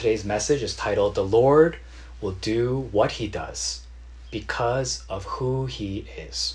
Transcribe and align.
today's 0.00 0.24
message 0.24 0.62
is 0.62 0.74
titled 0.74 1.14
The 1.14 1.22
Lord 1.22 1.76
Will 2.22 2.32
Do 2.32 2.88
What 2.90 3.12
He 3.12 3.28
Does 3.28 3.82
Because 4.30 5.04
of 5.10 5.24
Who 5.24 5.66
He 5.66 6.06
Is. 6.16 6.54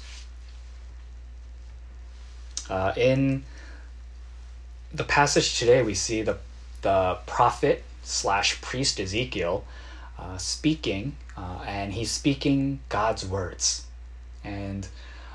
Uh, 2.68 2.94
in 2.98 3.44
the 4.92 5.04
passage 5.04 5.60
today, 5.60 5.84
we 5.84 5.94
see 5.94 6.24
the, 6.24 6.40
the 6.82 7.20
prophet 7.28 7.84
slash 8.02 8.60
priest 8.62 9.00
Ezekiel 9.00 9.64
uh, 10.18 10.40
speaking, 10.40 11.16
uh, 11.38 11.60
and 11.68 11.94
he's 11.94 12.10
speaking 12.10 12.80
God's 12.90 13.28
words. 13.28 13.86
And 14.44 14.88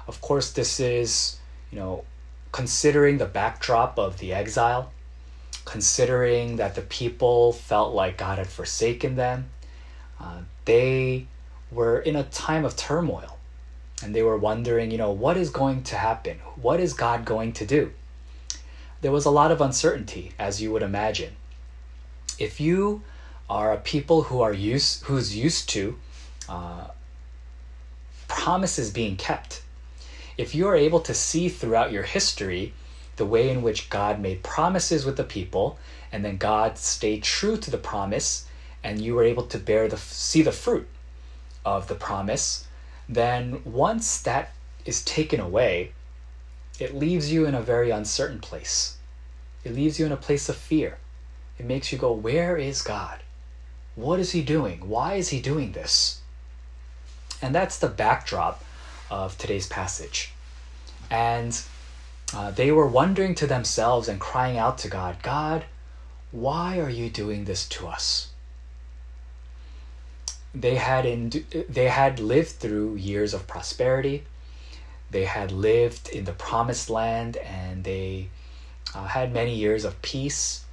of 0.09 0.21
course, 0.21 0.51
this 0.51 0.81
is, 0.81 1.39
you 1.71 1.79
know, 1.79 2.03
considering 2.51 3.19
the 3.19 3.27
backdrop 3.27 4.01
of 4.01 4.19
the 4.19 4.33
exile, 4.33 4.91
considering 5.65 6.57
that 6.57 6.75
the 6.75 6.83
people 6.83 7.53
felt 7.53 7.95
like 7.95 8.19
God 8.19 8.39
had 8.39 8.49
forsaken 8.49 9.17
them, 9.17 9.51
uh, 10.21 10.41
they 10.65 11.27
were 11.71 12.01
in 12.01 12.17
a 12.17 12.25
time 12.25 12.65
of 12.65 12.77
turmoil 12.77 13.39
and 14.03 14.15
they 14.15 14.23
were 14.23 14.37
wondering, 14.37 14.91
you 14.91 14.99
know, 14.99 15.11
what 15.11 15.37
is 15.37 15.51
going 15.51 15.83
to 15.85 15.97
happen? 15.97 16.39
What 16.57 16.81
is 16.81 16.93
God 16.93 17.25
going 17.25 17.53
to 17.55 17.67
do? 17.67 17.93
There 19.01 19.13
was 19.13 19.25
a 19.25 19.31
lot 19.31 19.51
of 19.51 19.61
uncertainty, 19.61 20.33
as 20.39 20.61
you 20.61 20.73
would 20.73 20.83
imagine. 20.83 21.37
If 22.39 22.61
you 22.61 23.03
are 23.49 23.73
a 23.73 23.79
people 23.79 24.25
who 24.25 24.41
are 24.41 24.53
used, 24.53 25.05
who's 25.05 25.37
used 25.37 25.69
to 25.71 25.99
uh, 26.49 26.89
promises 28.29 28.91
being 28.91 29.17
kept, 29.17 29.63
if 30.37 30.55
you 30.55 30.67
are 30.69 30.77
able 30.77 31.01
to 31.01 31.15
see 31.15 31.49
throughout 31.49 31.93
your 31.93 32.05
history 32.05 32.73
the 33.21 33.27
way 33.27 33.51
in 33.51 33.61
which 33.61 33.91
God 33.91 34.19
made 34.19 34.43
promises 34.43 35.05
with 35.05 35.19
the 35.19 35.25
people, 35.25 35.79
and 36.11 36.25
then 36.25 36.39
God 36.39 36.79
stayed 36.79 37.23
true 37.23 37.59
to 37.59 37.71
the 37.71 37.77
promise, 37.77 38.47
and 38.83 38.99
you 38.99 39.15
were 39.15 39.25
able 39.25 39.43
to 39.49 39.59
bear 39.59 39.89
the 39.89 39.99
see 39.99 40.41
the 40.41 40.51
fruit 40.51 40.89
of 41.63 41.87
the 41.87 41.95
promise, 41.95 42.67
then 43.07 43.61
once 43.63 44.23
that 44.23 44.53
is 44.87 45.05
taken 45.05 45.39
away, 45.39 45.93
it 46.79 46.95
leaves 46.95 47.31
you 47.31 47.45
in 47.45 47.55
a 47.55 47.61
very 47.61 47.91
uncertain 47.91 48.41
place. 48.41 48.97
It 49.65 49.75
leaves 49.75 50.01
you 50.01 50.07
in 50.07 50.13
a 50.13 50.17
place 50.17 50.49
of 50.49 50.57
fear. 50.57 50.97
It 51.59 51.67
makes 51.67 51.93
you 51.93 51.99
go, 51.99 52.13
Where 52.13 52.57
is 52.57 52.81
God? 52.81 53.21
What 53.97 54.19
is 54.19 54.33
He 54.33 54.41
doing? 54.41 54.89
Why 54.89 55.17
is 55.17 55.29
He 55.29 55.43
doing 55.43 55.73
this? 55.73 56.23
And 57.43 57.55
that's 57.55 57.77
the 57.77 57.89
backdrop 57.89 58.65
of 59.11 59.37
today's 59.37 59.69
passage. 59.69 60.33
And 61.11 61.61
uh, 62.35 62.51
they 62.51 62.71
were 62.71 62.87
wondering 62.87 63.35
to 63.37 63.47
themselves 63.47 64.09
and 64.09 64.21
crying 64.21 64.57
out 64.57 64.79
to 64.79 64.89
God, 64.89 65.17
God, 65.23 65.65
why 66.31 66.79
are 66.79 66.91
you 66.91 67.11
doing 67.11 67.45
this 67.45 67.67
to 67.69 67.89
us? 67.89 68.29
They 70.55 70.77
had 70.77 71.07
in, 71.07 71.45
they 71.69 71.89
had 71.89 72.21
lived 72.21 72.51
through 72.51 72.97
years 72.97 73.35
of 73.35 73.47
prosperity. 73.47 74.25
They 75.11 75.25
had 75.25 75.51
lived 75.51 76.09
in 76.09 76.25
the 76.25 76.33
promised 76.33 76.89
land 76.89 77.37
and 77.39 77.83
they 77.85 78.29
uh, 78.95 79.07
had 79.07 79.33
many 79.33 79.55
years 79.55 79.85
of 79.85 80.01
peace. 80.03 80.65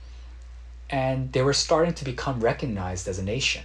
And 0.89 1.31
they 1.33 1.41
were 1.41 1.53
starting 1.53 1.93
to 1.95 2.05
become 2.05 2.39
recognized 2.39 3.07
as 3.07 3.19
a 3.19 3.23
nation. 3.23 3.63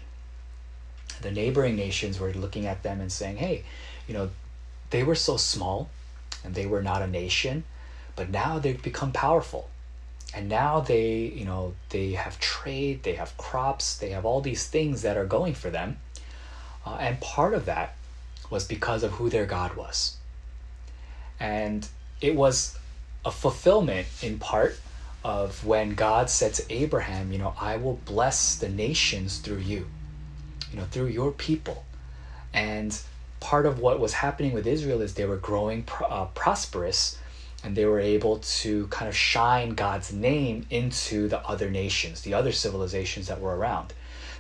The 1.20 1.30
neighboring 1.30 1.77
nations 1.77 2.18
were 2.18 2.32
looking 2.32 2.66
at 2.66 2.82
them 2.82 3.00
and 3.00 3.12
saying, 3.12 3.36
hey, 3.36 3.64
you 4.08 4.14
know, 4.14 4.30
they 4.90 5.02
were 5.02 5.14
so 5.14 5.36
small 5.36 5.90
and 6.44 6.54
they 6.54 6.66
were 6.66 6.82
not 6.82 7.02
a 7.02 7.06
nation, 7.06 7.64
but 8.16 8.30
now 8.30 8.58
they've 8.58 8.82
become 8.82 9.12
powerful. 9.12 9.68
And 10.34 10.48
now 10.48 10.80
they 10.80 11.33
you 11.34 11.45
know 11.45 11.74
they 11.90 12.12
have 12.12 12.39
trade 12.40 13.02
they 13.02 13.14
have 13.14 13.36
crops 13.36 13.98
they 13.98 14.11
have 14.11 14.24
all 14.24 14.40
these 14.40 14.67
things 14.67 15.02
that 15.02 15.17
are 15.17 15.27
going 15.27 15.55
for 15.55 15.70
them. 15.70 15.98
Uh, 16.86 16.96
and 17.00 17.20
part 17.20 17.55
of 17.55 17.67
that 17.67 17.95
was 18.50 18.67
because 18.67 19.02
of 19.02 19.12
who 19.12 19.28
their 19.28 19.46
god 19.46 19.74
was. 19.74 20.17
And 21.39 21.86
it 22.20 22.34
was 22.34 22.78
a 23.24 23.30
fulfillment 23.30 24.06
in 24.23 24.39
part 24.39 24.79
of 25.24 25.64
when 25.64 25.94
god 25.94 26.29
said 26.29 26.52
to 26.52 26.64
abraham 26.73 27.30
you 27.30 27.39
know 27.39 27.55
i 27.61 27.77
will 27.77 28.00
bless 28.05 28.56
the 28.56 28.68
nations 28.68 29.39
through 29.39 29.58
you 29.58 29.86
you 30.73 30.79
know 30.79 30.84
through 30.90 31.06
your 31.06 31.30
people. 31.33 31.84
And 32.55 32.98
part 33.40 33.67
of 33.67 33.79
what 33.80 33.98
was 34.00 34.14
happening 34.14 34.52
with 34.52 34.67
israel 34.67 35.00
is 35.00 35.14
they 35.14 35.27
were 35.27 35.36
growing 35.36 35.86
uh, 36.08 36.27
prosperous 36.27 37.18
and 37.64 37.77
they 37.77 37.84
were 37.84 38.00
able 38.00 38.39
to 38.39 38.86
kind 38.89 39.08
of 39.08 39.17
shine 39.17 39.70
God's 39.70 40.12
name 40.12 40.67
into 40.70 41.28
the 41.28 41.40
other 41.46 41.70
nations, 41.70 42.23
the 42.23 42.34
other 42.34 42.52
civilizations 42.52 43.28
that 43.28 43.40
were 43.40 43.56
around. 43.56 43.92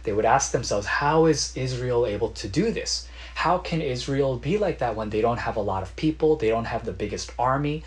They 0.02 0.12
would 0.12 0.24
ask 0.24 0.50
themselves, 0.50 0.86
how 0.86 1.26
is 1.26 1.56
Israel 1.56 2.04
able 2.06 2.30
to 2.30 2.48
do 2.48 2.72
this? 2.72 3.08
How 3.34 3.58
can 3.58 3.80
Israel 3.80 4.36
be 4.36 4.58
like 4.58 4.78
that 4.78 4.96
when 4.96 5.10
they 5.10 5.20
don't 5.20 5.38
have 5.38 5.56
a 5.56 5.60
lot 5.60 5.82
of 5.82 5.94
people, 5.94 6.36
they 6.36 6.48
don't 6.48 6.64
have 6.64 6.84
the 6.84 6.92
biggest 6.92 7.32
army, 7.38 7.84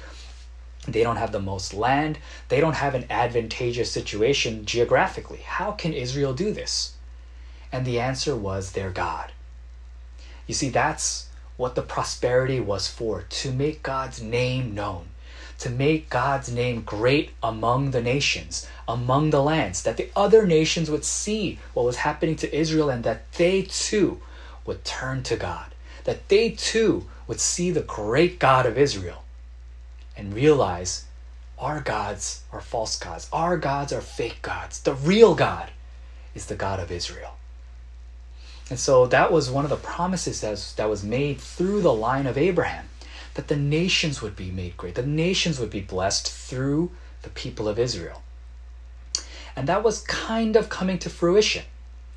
they 0.87 1.03
don't 1.03 1.17
have 1.17 1.31
the 1.31 1.39
most 1.39 1.73
land, 1.73 2.17
they 2.47 2.61
don't 2.61 2.75
have 2.75 2.95
an 2.95 3.05
advantageous 3.09 3.91
situation 3.91 4.65
geographically? 4.65 5.39
How 5.39 5.71
can 5.73 5.93
Israel 5.93 6.33
do 6.33 6.51
this? 6.51 6.95
And 7.71 7.85
the 7.85 7.99
answer 7.99 8.35
was 8.35 8.71
their 8.71 8.91
God. 8.91 9.33
You 10.47 10.53
see, 10.53 10.69
that's 10.69 11.27
what 11.57 11.75
the 11.75 11.81
prosperity 11.81 12.59
was 12.59 12.87
for 12.87 13.23
to 13.23 13.51
make 13.51 13.83
God's 13.83 14.21
name 14.21 14.73
known 14.73 15.07
to 15.59 15.69
make 15.69 16.09
God's 16.09 16.51
name 16.51 16.81
great 16.81 17.31
among 17.41 17.91
the 17.91 18.01
nations, 18.01 18.67
among 18.87 19.29
the 19.29 19.41
lands, 19.41 19.83
that 19.83 19.97
the 19.97 20.09
other 20.15 20.45
nations 20.45 20.89
would 20.89 21.05
see 21.05 21.59
what 21.73 21.85
was 21.85 21.97
happening 21.97 22.35
to 22.37 22.55
Israel 22.55 22.89
and 22.89 23.03
that 23.03 23.31
they 23.33 23.63
too 23.63 24.21
would 24.65 24.83
turn 24.83 25.23
to 25.23 25.35
God, 25.35 25.73
that 26.03 26.27
they 26.29 26.49
too 26.51 27.05
would 27.27 27.39
see 27.39 27.71
the 27.71 27.81
great 27.81 28.39
God 28.39 28.65
of 28.65 28.77
Israel 28.77 29.23
and 30.17 30.33
realize 30.33 31.05
our 31.57 31.79
gods 31.79 32.43
are 32.51 32.61
false 32.61 32.97
gods, 32.97 33.29
our 33.31 33.57
gods 33.57 33.93
are 33.93 34.01
fake 34.01 34.41
gods. 34.41 34.81
The 34.81 34.93
real 34.93 35.35
God 35.35 35.71
is 36.33 36.47
the 36.47 36.55
God 36.55 36.79
of 36.79 36.91
Israel. 36.91 37.35
And 38.69 38.79
so 38.79 39.05
that 39.07 39.31
was 39.31 39.49
one 39.49 39.63
of 39.63 39.69
the 39.69 39.77
promises 39.77 40.41
that, 40.41 40.89
was 40.89 41.03
made 41.03 41.39
through 41.39 41.81
the 41.81 41.93
line 41.93 42.25
of 42.25 42.37
Abraham 42.37 42.85
that 43.35 43.47
the 43.47 43.55
nations 43.55 44.21
would 44.21 44.35
be 44.35 44.51
made 44.51 44.75
great, 44.75 44.95
the 44.95 45.05
nations 45.05 45.59
would 45.59 45.69
be 45.69 45.81
blessed 45.81 46.31
through 46.31 46.91
the 47.21 47.29
people 47.29 47.67
of 47.67 47.77
Israel. 47.77 48.23
And 49.55 49.67
that 49.69 49.83
was 49.83 50.01
kind 50.01 50.55
of 50.55 50.69
coming 50.69 50.97
to 50.99 51.09
fruition. 51.09 51.63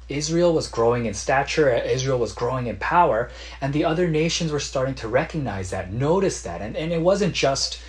Israel 0.09 0.55
was 0.55 0.69
growing 0.69 1.05
in 1.06 1.15
stature, 1.15 1.71
Israel 1.71 2.19
was 2.19 2.33
growing 2.33 2.67
in 2.67 2.77
power, 2.77 3.31
and 3.61 3.73
the 3.73 3.84
other 3.84 4.09
nations 4.09 4.51
were 4.51 4.61
starting 4.61 4.95
to 4.97 5.09
recognize 5.09 5.71
that, 5.71 5.93
notice 5.93 6.43
that. 6.43 6.62
And, 6.62 6.77
and 6.77 6.93
it 6.93 7.03
wasn't 7.03 7.35
just 7.35 7.81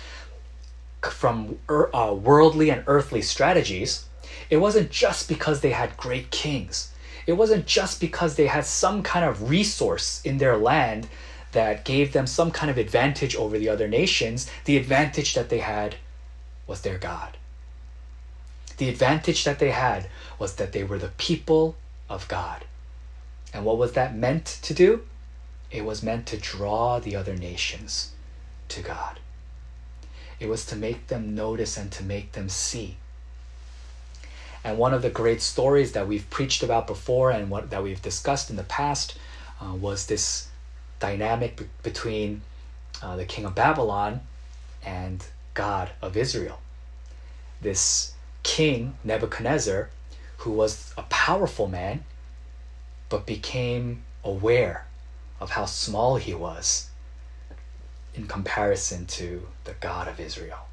from 1.02 1.58
uh, 1.68 2.14
worldly 2.14 2.68
and 2.70 2.84
earthly 2.86 3.22
strategies, 3.22 4.04
it 4.50 4.58
wasn't 4.58 4.90
just 4.90 5.28
because 5.28 5.60
they 5.60 5.70
had 5.70 5.96
great 5.96 6.30
kings, 6.30 6.92
it 7.26 7.32
wasn't 7.32 7.66
just 7.66 8.00
because 8.00 8.36
they 8.36 8.46
had 8.46 8.66
some 8.66 9.02
kind 9.02 9.24
of 9.24 9.48
resource 9.48 10.20
in 10.24 10.36
their 10.38 10.58
land 10.58 11.08
that 11.52 11.84
gave 11.84 12.12
them 12.12 12.26
some 12.26 12.50
kind 12.50 12.70
of 12.70 12.78
advantage 12.78 13.34
over 13.34 13.58
the 13.58 13.68
other 13.68 13.88
nations, 13.88 14.50
the 14.64 14.76
advantage 14.76 15.34
that 15.34 15.48
they 15.48 15.58
had 15.58 15.96
was 16.66 16.82
their 16.82 16.98
God. 16.98 17.36
The 18.76 18.88
advantage 18.88 19.44
that 19.44 19.58
they 19.58 19.70
had 19.70 20.08
was 20.38 20.54
that 20.54 20.72
they 20.72 20.84
were 20.84 20.98
the 20.98 21.08
people 21.18 21.76
of 22.08 22.28
God. 22.28 22.64
And 23.52 23.64
what 23.64 23.78
was 23.78 23.92
that 23.92 24.16
meant 24.16 24.46
to 24.62 24.72
do? 24.72 25.02
It 25.70 25.84
was 25.84 26.02
meant 26.02 26.26
to 26.26 26.36
draw 26.36 26.98
the 26.98 27.16
other 27.16 27.36
nations 27.36 28.12
to 28.68 28.82
God. 28.82 29.18
It 30.38 30.48
was 30.48 30.64
to 30.66 30.76
make 30.76 31.08
them 31.08 31.34
notice 31.34 31.76
and 31.76 31.92
to 31.92 32.04
make 32.04 32.32
them 32.32 32.48
see. 32.48 32.96
And 34.64 34.78
one 34.78 34.94
of 34.94 35.02
the 35.02 35.10
great 35.10 35.42
stories 35.42 35.92
that 35.92 36.08
we've 36.08 36.28
preached 36.30 36.62
about 36.62 36.86
before 36.86 37.30
and 37.30 37.50
what 37.50 37.70
that 37.70 37.82
we've 37.82 38.02
discussed 38.02 38.50
in 38.50 38.56
the 38.56 38.62
past 38.62 39.16
uh, 39.60 39.74
was 39.74 40.06
this 40.06 40.48
dynamic 41.00 41.56
be- 41.56 41.68
between 41.82 42.42
uh, 43.02 43.16
the 43.16 43.24
king 43.24 43.44
of 43.44 43.54
Babylon 43.54 44.20
and 44.84 45.26
God 45.54 45.90
of 46.00 46.16
Israel. 46.16 46.60
This 47.60 48.14
king, 48.42 48.94
Nebuchadnezzar, 49.04 49.90
who 50.38 50.52
was 50.52 50.94
a 50.96 51.02
powerful 51.02 51.66
man, 51.66 52.04
but 53.08 53.26
became 53.26 54.02
aware 54.24 54.86
of 55.40 55.50
how 55.50 55.64
small 55.64 56.16
he 56.16 56.34
was 56.34 56.90
in 58.14 58.26
comparison 58.26 59.06
to 59.06 59.48
the 59.64 59.74
God 59.80 60.08
of 60.08 60.20
Israel. 60.20 60.66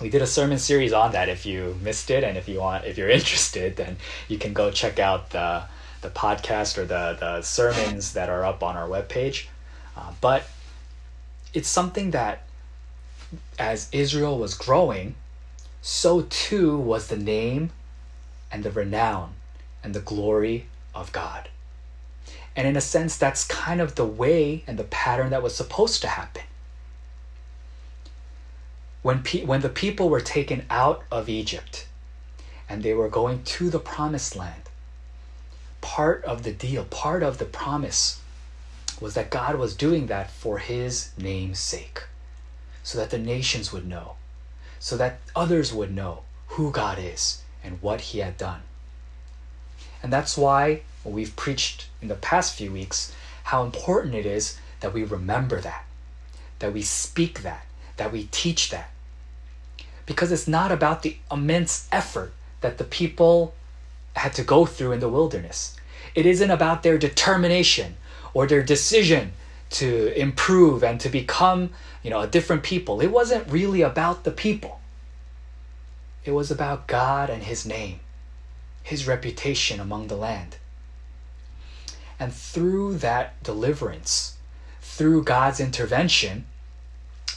We 0.00 0.08
did 0.08 0.22
a 0.22 0.26
sermon 0.26 0.58
series 0.58 0.92
on 0.92 1.12
that. 1.12 1.28
If 1.28 1.44
you 1.44 1.78
missed 1.82 2.10
it, 2.10 2.24
and 2.24 2.36
if 2.38 2.48
you 2.48 2.60
want, 2.60 2.84
if 2.84 2.96
you're 2.96 3.10
interested, 3.20 3.76
then 3.76 3.96
you 4.28 4.38
can 4.38 4.52
go 4.52 4.70
check 4.70 4.98
out 4.98 5.30
the 5.30 5.64
the 6.02 6.10
podcast 6.10 6.76
or 6.76 6.84
the, 6.84 7.16
the 7.18 7.42
sermons 7.42 8.12
that 8.12 8.28
are 8.28 8.44
up 8.44 8.62
on 8.62 8.76
our 8.76 8.88
webpage. 8.88 9.46
Uh, 9.96 10.12
but 10.20 10.44
it's 11.54 11.68
something 11.68 12.10
that 12.10 12.44
as 13.58 13.88
Israel 13.92 14.38
was 14.38 14.54
growing, 14.54 15.14
so 15.80 16.22
too 16.22 16.76
was 16.76 17.08
the 17.08 17.16
name 17.16 17.70
and 18.50 18.62
the 18.62 18.70
renown 18.70 19.32
and 19.82 19.94
the 19.94 20.00
glory 20.00 20.66
of 20.94 21.12
God. 21.12 21.48
And 22.54 22.66
in 22.66 22.76
a 22.76 22.80
sense, 22.80 23.16
that's 23.16 23.46
kind 23.46 23.80
of 23.80 23.94
the 23.94 24.04
way 24.04 24.62
and 24.66 24.78
the 24.78 24.84
pattern 24.84 25.30
that 25.30 25.42
was 25.42 25.54
supposed 25.54 26.02
to 26.02 26.08
happen. 26.08 26.42
When, 29.00 29.22
pe- 29.22 29.44
when 29.44 29.62
the 29.62 29.68
people 29.68 30.08
were 30.08 30.20
taken 30.20 30.66
out 30.68 31.02
of 31.10 31.28
Egypt 31.28 31.86
and 32.68 32.82
they 32.82 32.92
were 32.92 33.08
going 33.08 33.42
to 33.42 33.70
the 33.70 33.80
promised 33.80 34.36
land, 34.36 34.61
part 35.82 36.24
of 36.24 36.42
the 36.42 36.52
deal, 36.52 36.84
part 36.86 37.22
of 37.22 37.36
the 37.36 37.44
promise 37.44 38.22
was 39.00 39.12
that 39.14 39.30
God 39.30 39.56
was 39.56 39.76
doing 39.76 40.06
that 40.06 40.30
for 40.30 40.58
his 40.58 41.10
name's 41.18 41.58
sake, 41.58 42.04
so 42.82 42.96
that 42.96 43.10
the 43.10 43.18
nations 43.18 43.72
would 43.72 43.86
know, 43.86 44.14
so 44.78 44.96
that 44.96 45.20
others 45.36 45.74
would 45.74 45.94
know 45.94 46.22
who 46.46 46.70
God 46.70 46.98
is 46.98 47.42
and 47.62 47.82
what 47.82 48.00
he 48.00 48.20
had 48.20 48.36
done. 48.38 48.62
And 50.02 50.12
that's 50.12 50.38
why 50.38 50.82
we've 51.04 51.36
preached 51.36 51.88
in 52.00 52.08
the 52.08 52.14
past 52.14 52.54
few 52.54 52.72
weeks 52.72 53.14
how 53.44 53.64
important 53.64 54.14
it 54.14 54.26
is 54.26 54.58
that 54.80 54.92
we 54.92 55.04
remember 55.04 55.60
that, 55.60 55.84
that 56.60 56.72
we 56.72 56.82
speak 56.82 57.42
that, 57.42 57.66
that 57.96 58.12
we 58.12 58.28
teach 58.30 58.70
that. 58.70 58.90
Because 60.06 60.32
it's 60.32 60.48
not 60.48 60.72
about 60.72 61.02
the 61.02 61.16
immense 61.30 61.88
effort 61.92 62.32
that 62.60 62.78
the 62.78 62.84
people 62.84 63.54
had 64.14 64.34
to 64.34 64.44
go 64.44 64.66
through 64.66 64.92
in 64.92 65.00
the 65.00 65.08
wilderness. 65.08 65.76
It 66.14 66.26
isn't 66.26 66.50
about 66.50 66.82
their 66.82 66.98
determination 66.98 67.96
or 68.34 68.46
their 68.46 68.62
decision 68.62 69.32
to 69.70 70.12
improve 70.18 70.84
and 70.84 71.00
to 71.00 71.08
become, 71.08 71.70
you 72.02 72.10
know, 72.10 72.20
a 72.20 72.26
different 72.26 72.62
people. 72.62 73.00
It 73.00 73.10
wasn't 73.10 73.50
really 73.50 73.82
about 73.82 74.24
the 74.24 74.30
people. 74.30 74.80
It 76.24 76.32
was 76.32 76.50
about 76.50 76.86
God 76.86 77.30
and 77.30 77.42
his 77.42 77.66
name, 77.66 78.00
his 78.82 79.08
reputation 79.08 79.80
among 79.80 80.06
the 80.06 80.16
land. 80.16 80.56
And 82.20 82.32
through 82.32 82.98
that 82.98 83.42
deliverance, 83.42 84.36
through 84.80 85.24
God's 85.24 85.58
intervention, 85.58 86.46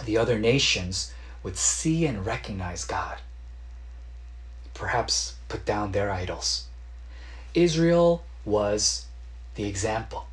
the 0.04 0.18
other 0.18 0.38
nations 0.38 1.14
would 1.42 1.58
see 1.58 2.06
and 2.06 2.26
recognize 2.26 2.84
God. 2.84 3.18
Perhaps 4.76 5.36
put 5.50 5.66
down 5.66 5.92
their 5.92 6.12
idols. 6.12 6.66
Israel 7.56 8.24
was 8.46 9.06
the 9.56 9.66
example. 9.66 10.28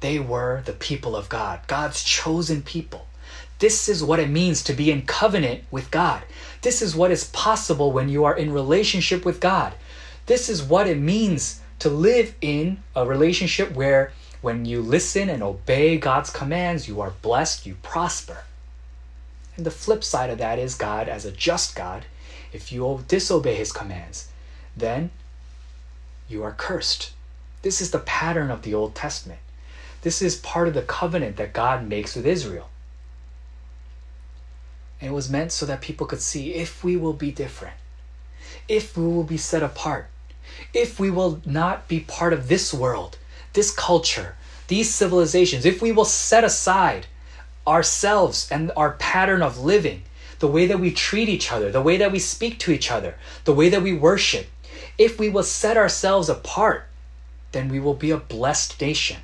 They 0.00 0.18
were 0.18 0.62
the 0.64 0.72
people 0.74 1.16
of 1.16 1.28
God, 1.28 1.60
God's 1.66 2.04
chosen 2.04 2.62
people. 2.62 3.06
This 3.58 3.88
is 3.88 4.04
what 4.04 4.20
it 4.20 4.30
means 4.30 4.62
to 4.64 4.72
be 4.72 4.90
in 4.90 5.02
covenant 5.02 5.64
with 5.70 5.90
God. 5.90 6.22
This 6.62 6.82
is 6.82 6.94
what 6.94 7.10
is 7.10 7.24
possible 7.30 7.90
when 7.90 8.08
you 8.08 8.24
are 8.24 8.36
in 8.36 8.52
relationship 8.52 9.24
with 9.24 9.40
God. 9.40 9.74
This 10.26 10.48
is 10.48 10.62
what 10.62 10.86
it 10.86 10.98
means 10.98 11.60
to 11.80 11.88
live 11.88 12.34
in 12.40 12.82
a 12.94 13.06
relationship 13.06 13.72
where 13.72 14.12
when 14.40 14.64
you 14.64 14.80
listen 14.80 15.28
and 15.28 15.42
obey 15.42 15.98
God's 15.98 16.30
commands, 16.30 16.86
you 16.86 17.00
are 17.00 17.12
blessed, 17.22 17.66
you 17.66 17.76
prosper. 17.82 18.44
And 19.56 19.66
the 19.66 19.70
flip 19.72 20.04
side 20.04 20.30
of 20.30 20.38
that 20.38 20.60
is 20.60 20.76
God, 20.76 21.08
as 21.08 21.24
a 21.24 21.32
just 21.32 21.74
God, 21.74 22.04
if 22.52 22.72
you 22.72 23.04
disobey 23.08 23.54
his 23.54 23.72
commands, 23.72 24.28
then 24.76 25.10
you 26.28 26.42
are 26.42 26.52
cursed. 26.52 27.12
This 27.62 27.80
is 27.80 27.90
the 27.90 27.98
pattern 27.98 28.50
of 28.50 28.62
the 28.62 28.74
Old 28.74 28.94
Testament. 28.94 29.40
This 30.02 30.22
is 30.22 30.36
part 30.36 30.68
of 30.68 30.74
the 30.74 30.82
covenant 30.82 31.36
that 31.36 31.52
God 31.52 31.86
makes 31.88 32.14
with 32.14 32.26
Israel. 32.26 32.68
And 35.00 35.10
it 35.10 35.14
was 35.14 35.30
meant 35.30 35.52
so 35.52 35.66
that 35.66 35.80
people 35.80 36.06
could 36.06 36.20
see 36.20 36.54
if 36.54 36.82
we 36.82 36.96
will 36.96 37.12
be 37.12 37.30
different, 37.30 37.76
if 38.68 38.96
we 38.96 39.04
will 39.04 39.24
be 39.24 39.36
set 39.36 39.62
apart, 39.62 40.08
if 40.74 40.98
we 40.98 41.10
will 41.10 41.40
not 41.44 41.88
be 41.88 42.00
part 42.00 42.32
of 42.32 42.48
this 42.48 42.74
world, 42.74 43.18
this 43.52 43.70
culture, 43.70 44.36
these 44.68 44.92
civilizations, 44.92 45.64
if 45.64 45.80
we 45.80 45.92
will 45.92 46.04
set 46.04 46.44
aside 46.44 47.06
ourselves 47.66 48.48
and 48.50 48.70
our 48.76 48.92
pattern 48.92 49.42
of 49.42 49.58
living, 49.58 50.02
the 50.38 50.48
way 50.48 50.66
that 50.66 50.80
we 50.80 50.92
treat 50.92 51.28
each 51.28 51.50
other, 51.50 51.70
the 51.70 51.82
way 51.82 51.96
that 51.96 52.12
we 52.12 52.18
speak 52.18 52.58
to 52.60 52.72
each 52.72 52.90
other, 52.90 53.16
the 53.44 53.54
way 53.54 53.68
that 53.68 53.82
we 53.82 53.92
worship, 53.92 54.46
if 54.96 55.18
we 55.18 55.28
will 55.28 55.42
set 55.42 55.76
ourselves 55.76 56.28
apart, 56.28 56.86
then 57.52 57.68
we 57.68 57.80
will 57.80 57.94
be 57.94 58.10
a 58.10 58.16
blessed 58.16 58.80
nation. 58.80 59.18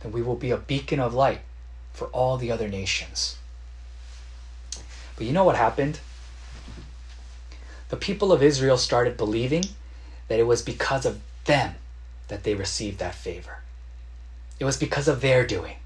Then 0.00 0.12
we 0.12 0.22
will 0.22 0.36
be 0.36 0.50
a 0.50 0.56
beacon 0.56 1.00
of 1.00 1.14
light 1.14 1.40
for 1.92 2.06
all 2.08 2.36
the 2.36 2.52
other 2.52 2.68
nations. 2.68 3.38
But 5.16 5.26
you 5.26 5.32
know 5.32 5.44
what 5.44 5.56
happened? 5.56 6.00
The 7.88 7.96
people 7.96 8.32
of 8.32 8.42
Israel 8.42 8.78
started 8.78 9.16
believing 9.16 9.64
that 10.28 10.38
it 10.38 10.46
was 10.46 10.62
because 10.62 11.06
of 11.06 11.20
them 11.46 11.74
that 12.28 12.44
they 12.44 12.54
received 12.54 12.98
that 12.98 13.14
favor. 13.14 13.58
It 14.60 14.64
was 14.64 14.76
because 14.76 15.08
of 15.08 15.20
their 15.20 15.46
doing. 15.46 15.76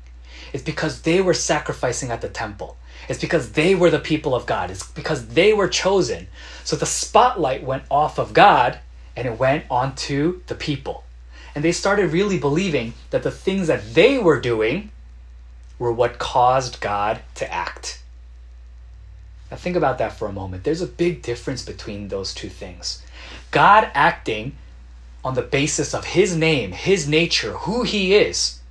It's 0.53 0.63
because 0.63 1.03
they 1.03 1.21
were 1.21 1.35
sacrificing 1.35 2.11
at 2.11 2.21
the 2.21 2.29
temple. 2.29 2.77
It's 3.09 3.21
because 3.21 3.53
they 3.53 3.75
were 3.75 3.91
the 3.91 3.99
people 3.99 4.35
of 4.35 4.47
God. 4.47 4.71
It's 4.71 4.87
because 4.87 5.29
they 5.29 5.53
were 5.53 5.69
chosen. 5.69 6.29
So 6.65 6.77
the 6.77 6.87
spotlight 6.87 7.65
went 7.65 7.85
off 7.91 8.19
of 8.19 8.33
God 8.33 8.79
and 9.17 9.27
it 9.27 9.39
went 9.39 9.65
onto 9.71 10.43
the 10.47 10.55
people. 10.55 11.05
And 11.55 11.65
they 11.65 11.73
started 11.73 12.13
really 12.13 12.39
believing 12.39 12.95
that 13.11 13.23
the 13.23 13.31
things 13.31 13.67
that 13.67 13.95
they 13.95 14.19
were 14.19 14.41
doing 14.41 14.91
were 15.79 15.93
what 15.93 16.19
caused 16.19 16.81
God 16.81 17.21
to 17.35 17.53
act. 17.53 18.03
Now, 19.51 19.59
think 19.59 19.77
about 19.77 19.99
that 19.99 20.17
for 20.17 20.27
a 20.27 20.33
moment. 20.33 20.65
There's 20.65 20.81
a 20.81 20.87
big 20.87 21.21
difference 21.21 21.63
between 21.63 22.09
those 22.09 22.33
two 22.33 22.49
things. 22.49 23.03
God 23.51 23.91
acting 23.93 24.57
on 25.23 25.35
the 25.35 25.43
basis 25.43 25.93
of 25.93 26.07
His 26.07 26.35
name, 26.35 26.73
His 26.73 27.07
nature, 27.07 27.53
who 27.53 27.83
He 27.83 28.15
is, 28.15 28.62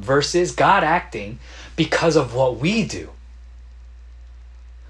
versus 0.00 0.52
God 0.52 0.82
acting 0.82 1.38
because 1.76 2.16
of 2.16 2.34
what 2.34 2.58
we 2.58 2.84
do, 2.84 3.10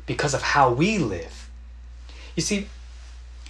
because 0.06 0.34
of 0.34 0.42
how 0.42 0.72
we 0.72 0.98
live. 0.98 1.50
You 2.36 2.42
see, 2.42 2.68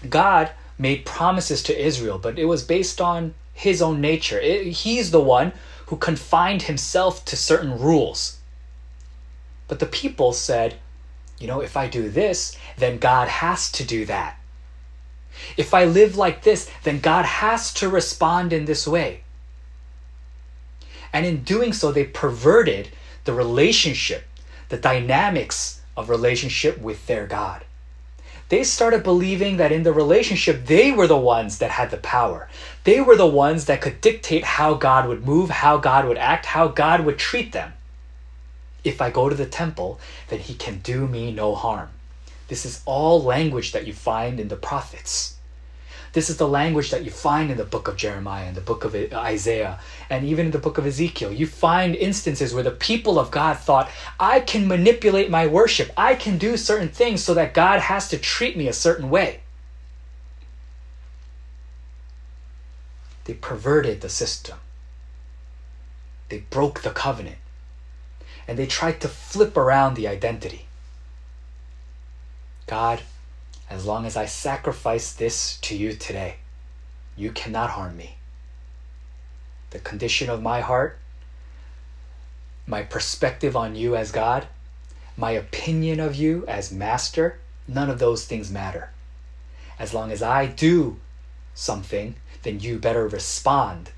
God 0.08 0.50
made 0.78 1.04
promises 1.04 1.62
to 1.64 1.78
Israel, 1.78 2.18
but 2.18 2.38
it 2.38 2.46
was 2.46 2.62
based 2.62 3.00
on 3.00 3.34
his 3.52 3.82
own 3.82 4.00
nature. 4.00 4.40
It, 4.40 4.68
he's 4.68 5.10
the 5.10 5.20
one 5.20 5.52
who 5.86 5.96
confined 5.96 6.62
himself 6.62 7.24
to 7.26 7.36
certain 7.36 7.78
rules. 7.78 8.38
But 9.68 9.78
the 9.78 9.86
people 9.86 10.32
said, 10.32 10.76
you 11.38 11.46
know, 11.46 11.60
if 11.60 11.76
I 11.76 11.86
do 11.86 12.08
this, 12.08 12.56
then 12.78 12.98
God 12.98 13.28
has 13.28 13.70
to 13.72 13.84
do 13.84 14.04
that. 14.06 14.38
If 15.56 15.74
I 15.74 15.84
live 15.84 16.16
like 16.16 16.42
this, 16.42 16.70
then 16.82 17.00
God 17.00 17.24
has 17.24 17.72
to 17.74 17.88
respond 17.88 18.52
in 18.52 18.64
this 18.64 18.86
way. 18.86 19.22
And 21.12 21.26
in 21.26 21.42
doing 21.42 21.72
so, 21.72 21.92
they 21.92 22.04
perverted 22.04 22.90
the 23.24 23.32
relationship, 23.32 24.24
the 24.68 24.76
dynamics 24.76 25.80
of 25.96 26.08
relationship 26.08 26.78
with 26.78 27.06
their 27.06 27.26
God 27.26 27.64
they 28.50 28.64
started 28.64 29.04
believing 29.04 29.58
that 29.58 29.70
in 29.70 29.84
the 29.84 29.92
relationship, 29.92 30.66
they 30.66 30.90
were 30.90 31.06
the 31.06 31.16
ones 31.16 31.58
that 31.58 31.70
had 31.70 31.92
the 31.92 31.96
power. 31.98 32.48
They 32.82 33.00
were 33.00 33.16
the 33.16 33.26
ones 33.26 33.66
that 33.66 33.80
could 33.80 34.00
dictate 34.00 34.42
how 34.42 34.74
God 34.74 35.08
would 35.08 35.24
move, 35.24 35.50
how 35.50 35.76
God 35.76 36.04
would 36.06 36.18
act, 36.18 36.46
how 36.46 36.66
God 36.66 37.06
would 37.06 37.16
treat 37.16 37.52
them. 37.52 37.72
If 38.82 39.00
I 39.00 39.10
go 39.10 39.28
to 39.28 39.36
the 39.36 39.46
temple, 39.46 40.00
then 40.28 40.40
he 40.40 40.54
can 40.54 40.80
do 40.80 41.06
me 41.06 41.30
no 41.30 41.54
harm. 41.54 41.90
This 42.48 42.66
is 42.66 42.82
all 42.86 43.22
language 43.22 43.70
that 43.70 43.86
you 43.86 43.92
find 43.92 44.40
in 44.40 44.48
the 44.48 44.56
prophets. 44.56 45.36
This 46.12 46.28
is 46.28 46.38
the 46.38 46.48
language 46.48 46.90
that 46.90 47.04
you 47.04 47.10
find 47.10 47.50
in 47.50 47.56
the 47.56 47.64
book 47.64 47.86
of 47.86 47.96
Jeremiah 47.96 48.46
and 48.46 48.56
the 48.56 48.60
book 48.60 48.84
of 48.84 48.94
Isaiah 48.94 49.78
and 50.08 50.24
even 50.24 50.46
in 50.46 50.52
the 50.52 50.58
book 50.58 50.76
of 50.76 50.86
Ezekiel. 50.86 51.32
You 51.32 51.46
find 51.46 51.94
instances 51.94 52.52
where 52.52 52.64
the 52.64 52.72
people 52.72 53.18
of 53.18 53.30
God 53.30 53.58
thought, 53.58 53.88
I 54.18 54.40
can 54.40 54.66
manipulate 54.66 55.30
my 55.30 55.46
worship. 55.46 55.92
I 55.96 56.16
can 56.16 56.36
do 56.36 56.56
certain 56.56 56.88
things 56.88 57.22
so 57.22 57.34
that 57.34 57.54
God 57.54 57.80
has 57.80 58.08
to 58.08 58.18
treat 58.18 58.56
me 58.56 58.66
a 58.66 58.72
certain 58.72 59.08
way. 59.08 59.40
They 63.24 63.34
perverted 63.34 64.00
the 64.00 64.08
system. 64.08 64.58
They 66.28 66.38
broke 66.38 66.82
the 66.82 66.90
covenant. 66.90 67.38
And 68.48 68.58
they 68.58 68.66
tried 68.66 69.00
to 69.02 69.08
flip 69.08 69.56
around 69.56 69.94
the 69.94 70.08
identity. 70.08 70.66
God 72.66 73.02
as 73.70 73.86
long 73.86 74.04
as 74.04 74.16
I 74.16 74.26
sacrifice 74.26 75.12
this 75.12 75.56
to 75.62 75.76
you 75.76 75.92
today, 75.94 76.36
you 77.16 77.30
cannot 77.30 77.70
harm 77.70 77.96
me. 77.96 78.16
The 79.70 79.78
condition 79.78 80.28
of 80.28 80.42
my 80.42 80.60
heart, 80.60 80.98
my 82.66 82.82
perspective 82.82 83.56
on 83.56 83.76
you 83.76 83.94
as 83.94 84.10
God, 84.10 84.48
my 85.16 85.30
opinion 85.30 86.00
of 86.00 86.16
you 86.16 86.44
as 86.48 86.72
master, 86.72 87.38
none 87.68 87.88
of 87.88 88.00
those 88.00 88.24
things 88.26 88.50
matter. 88.50 88.90
As 89.78 89.94
long 89.94 90.10
as 90.10 90.22
I 90.22 90.46
do 90.46 90.98
something, 91.54 92.16
then 92.42 92.58
you 92.58 92.78
better 92.78 93.06
respond 93.06 93.92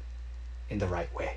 in 0.69 0.79
the 0.79 0.87
right 0.87 1.13
way. 1.15 1.37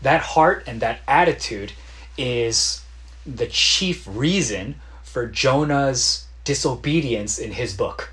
That 0.00 0.20
heart 0.20 0.64
and 0.68 0.80
that 0.80 1.00
attitude 1.08 1.72
is 2.16 2.84
the 3.26 3.46
chief 3.46 4.06
reason 4.08 4.76
for 5.02 5.26
Jonah's 5.26 6.26
disobedience 6.44 7.38
in 7.38 7.52
his 7.52 7.74
book. 7.74 8.10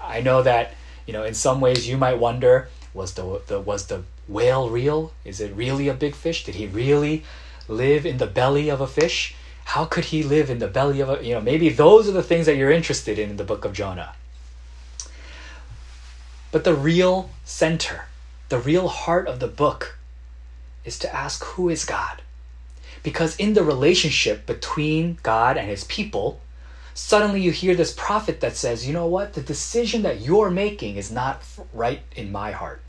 I 0.00 0.20
know 0.20 0.42
that 0.42 0.74
you 1.06 1.12
know 1.12 1.24
in 1.24 1.34
some 1.34 1.60
ways 1.60 1.88
you 1.88 1.96
might 1.96 2.18
wonder 2.18 2.68
was 2.94 3.14
the, 3.14 3.40
the 3.46 3.60
was 3.60 3.86
the 3.86 4.02
whale 4.26 4.68
real? 4.68 5.12
Is 5.24 5.40
it 5.40 5.54
really 5.54 5.88
a 5.88 5.94
big 5.94 6.14
fish? 6.14 6.44
Did 6.44 6.56
he 6.56 6.66
really 6.66 7.24
live 7.68 8.04
in 8.04 8.18
the 8.18 8.26
belly 8.26 8.68
of 8.68 8.80
a 8.80 8.86
fish? 8.86 9.34
How 9.64 9.84
could 9.84 10.06
he 10.06 10.22
live 10.22 10.50
in 10.50 10.58
the 10.58 10.68
belly 10.68 11.00
of 11.00 11.08
a 11.08 11.24
you 11.24 11.34
know 11.34 11.40
maybe 11.40 11.68
those 11.68 12.08
are 12.08 12.12
the 12.12 12.22
things 12.22 12.46
that 12.46 12.56
you're 12.56 12.70
interested 12.70 13.18
in 13.18 13.30
in 13.30 13.36
the 13.36 13.44
book 13.44 13.64
of 13.64 13.72
Jonah. 13.72 14.14
But 16.50 16.64
the 16.64 16.74
real 16.74 17.30
center, 17.44 18.06
the 18.48 18.58
real 18.58 18.88
heart 18.88 19.28
of 19.28 19.38
the 19.38 19.48
book 19.48 19.98
is 20.84 20.98
to 21.00 21.14
ask 21.14 21.44
who 21.44 21.68
is 21.68 21.84
God? 21.84 22.22
Because 23.02 23.36
in 23.36 23.52
the 23.52 23.62
relationship 23.62 24.46
between 24.46 25.18
God 25.22 25.56
and 25.56 25.68
his 25.68 25.84
people, 25.84 26.40
suddenly 26.98 27.40
you 27.40 27.52
hear 27.52 27.76
this 27.76 27.94
prophet 27.96 28.40
that 28.40 28.56
says, 28.56 28.84
you 28.84 28.92
know 28.92 29.06
what? 29.06 29.34
The 29.34 29.40
decision 29.40 30.02
that 30.02 30.20
you're 30.20 30.50
making 30.50 30.96
is 30.96 31.12
not 31.12 31.42
right 31.72 32.02
in 32.16 32.32
my 32.32 32.50
heart. 32.50 32.82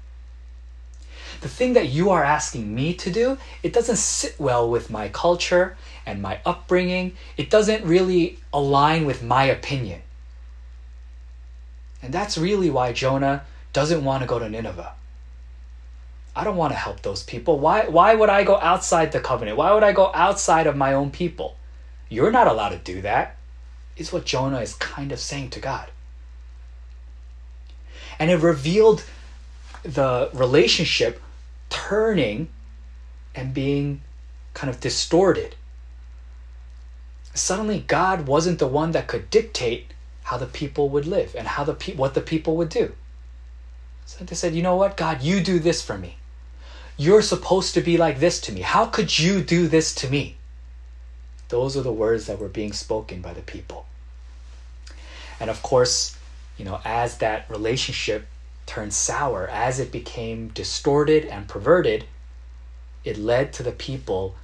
The 1.41 1.47
thing 1.47 1.73
that 1.73 1.89
you 1.89 2.09
are 2.09 2.23
asking 2.23 2.73
me 2.73 2.95
to 2.95 3.11
do, 3.11 3.37
it 3.61 3.71
doesn't 3.71 3.97
sit 3.97 4.35
well 4.39 4.67
with 4.67 4.89
my 4.89 5.09
culture 5.09 5.77
and 6.07 6.23
my 6.23 6.39
upbringing. 6.43 7.15
It 7.37 7.51
doesn't 7.51 7.85
really 7.85 8.39
align 8.51 9.05
with 9.05 9.21
my 9.21 9.43
opinion. 9.43 10.01
And 12.01 12.11
that's 12.11 12.35
really 12.35 12.71
why 12.71 12.93
Jonah 12.93 13.45
doesn't 13.73 14.03
want 14.03 14.23
to 14.23 14.27
go 14.27 14.39
to 14.39 14.49
Nineveh. 14.49 14.93
I 16.35 16.43
don't 16.43 16.57
want 16.57 16.73
to 16.73 16.79
help 16.79 17.03
those 17.03 17.21
people. 17.21 17.59
Why, 17.59 17.87
why 17.87 18.15
would 18.15 18.29
I 18.29 18.43
go 18.43 18.59
outside 18.59 19.11
the 19.11 19.19
covenant? 19.19 19.57
Why 19.57 19.71
would 19.71 19.83
I 19.83 19.93
go 19.93 20.11
outside 20.15 20.65
of 20.65 20.75
my 20.75 20.93
own 20.93 21.11
people? 21.11 21.57
You're 22.09 22.31
not 22.31 22.47
allowed 22.47 22.69
to 22.69 22.77
do 22.79 23.01
that 23.03 23.35
is 23.99 24.11
what 24.11 24.25
Jonah 24.25 24.61
is 24.61 24.73
kind 24.75 25.11
of 25.11 25.19
saying 25.19 25.49
to 25.51 25.59
God. 25.59 25.91
And 28.17 28.31
it 28.31 28.37
revealed 28.37 29.03
the 29.83 30.29
relationship 30.33 31.21
turning 31.69 32.49
and 33.35 33.53
being 33.53 34.01
kind 34.53 34.69
of 34.69 34.79
distorted. 34.79 35.55
Suddenly, 37.33 37.85
God 37.87 38.27
wasn't 38.27 38.59
the 38.59 38.67
one 38.67 38.91
that 38.91 39.07
could 39.07 39.29
dictate 39.29 39.93
how 40.23 40.37
the 40.37 40.45
people 40.45 40.89
would 40.89 41.05
live 41.05 41.35
and 41.35 41.47
how 41.47 41.63
the 41.63 41.73
pe- 41.73 41.95
what 41.95 42.13
the 42.13 42.21
people 42.21 42.57
would 42.57 42.69
do. 42.69 42.93
So 44.05 44.25
they 44.25 44.35
said, 44.35 44.55
"You 44.55 44.63
know 44.63 44.75
what, 44.75 44.97
God, 44.97 45.21
you 45.21 45.39
do 45.41 45.59
this 45.59 45.81
for 45.81 45.97
me. 45.97 46.17
You're 46.97 47.21
supposed 47.21 47.73
to 47.75 47.81
be 47.81 47.97
like 47.97 48.19
this 48.19 48.41
to 48.41 48.51
me. 48.51 48.61
How 48.61 48.85
could 48.85 49.19
you 49.19 49.41
do 49.41 49.67
this 49.67 49.93
to 49.95 50.09
me?" 50.09 50.37
Those 51.49 51.77
are 51.77 51.81
the 51.81 51.91
words 51.91 52.25
that 52.25 52.39
were 52.39 52.49
being 52.49 52.73
spoken 52.73 53.21
by 53.21 53.33
the 53.33 53.41
people. 53.41 53.85
And 55.39 55.49
of 55.49 55.61
course, 55.61 56.17
you 56.57 56.65
know, 56.65 56.81
as 56.83 57.17
that 57.19 57.49
relationship 57.49 58.27
turned 58.65 58.93
sour, 58.93 59.47
as 59.47 59.79
it 59.79 59.91
became 59.91 60.49
distorted 60.49 61.25
and 61.25 61.47
perverted, 61.47 62.05
it 63.03 63.17
led 63.17 63.53
to 63.53 63.63
the 63.63 63.71
people 63.71 64.35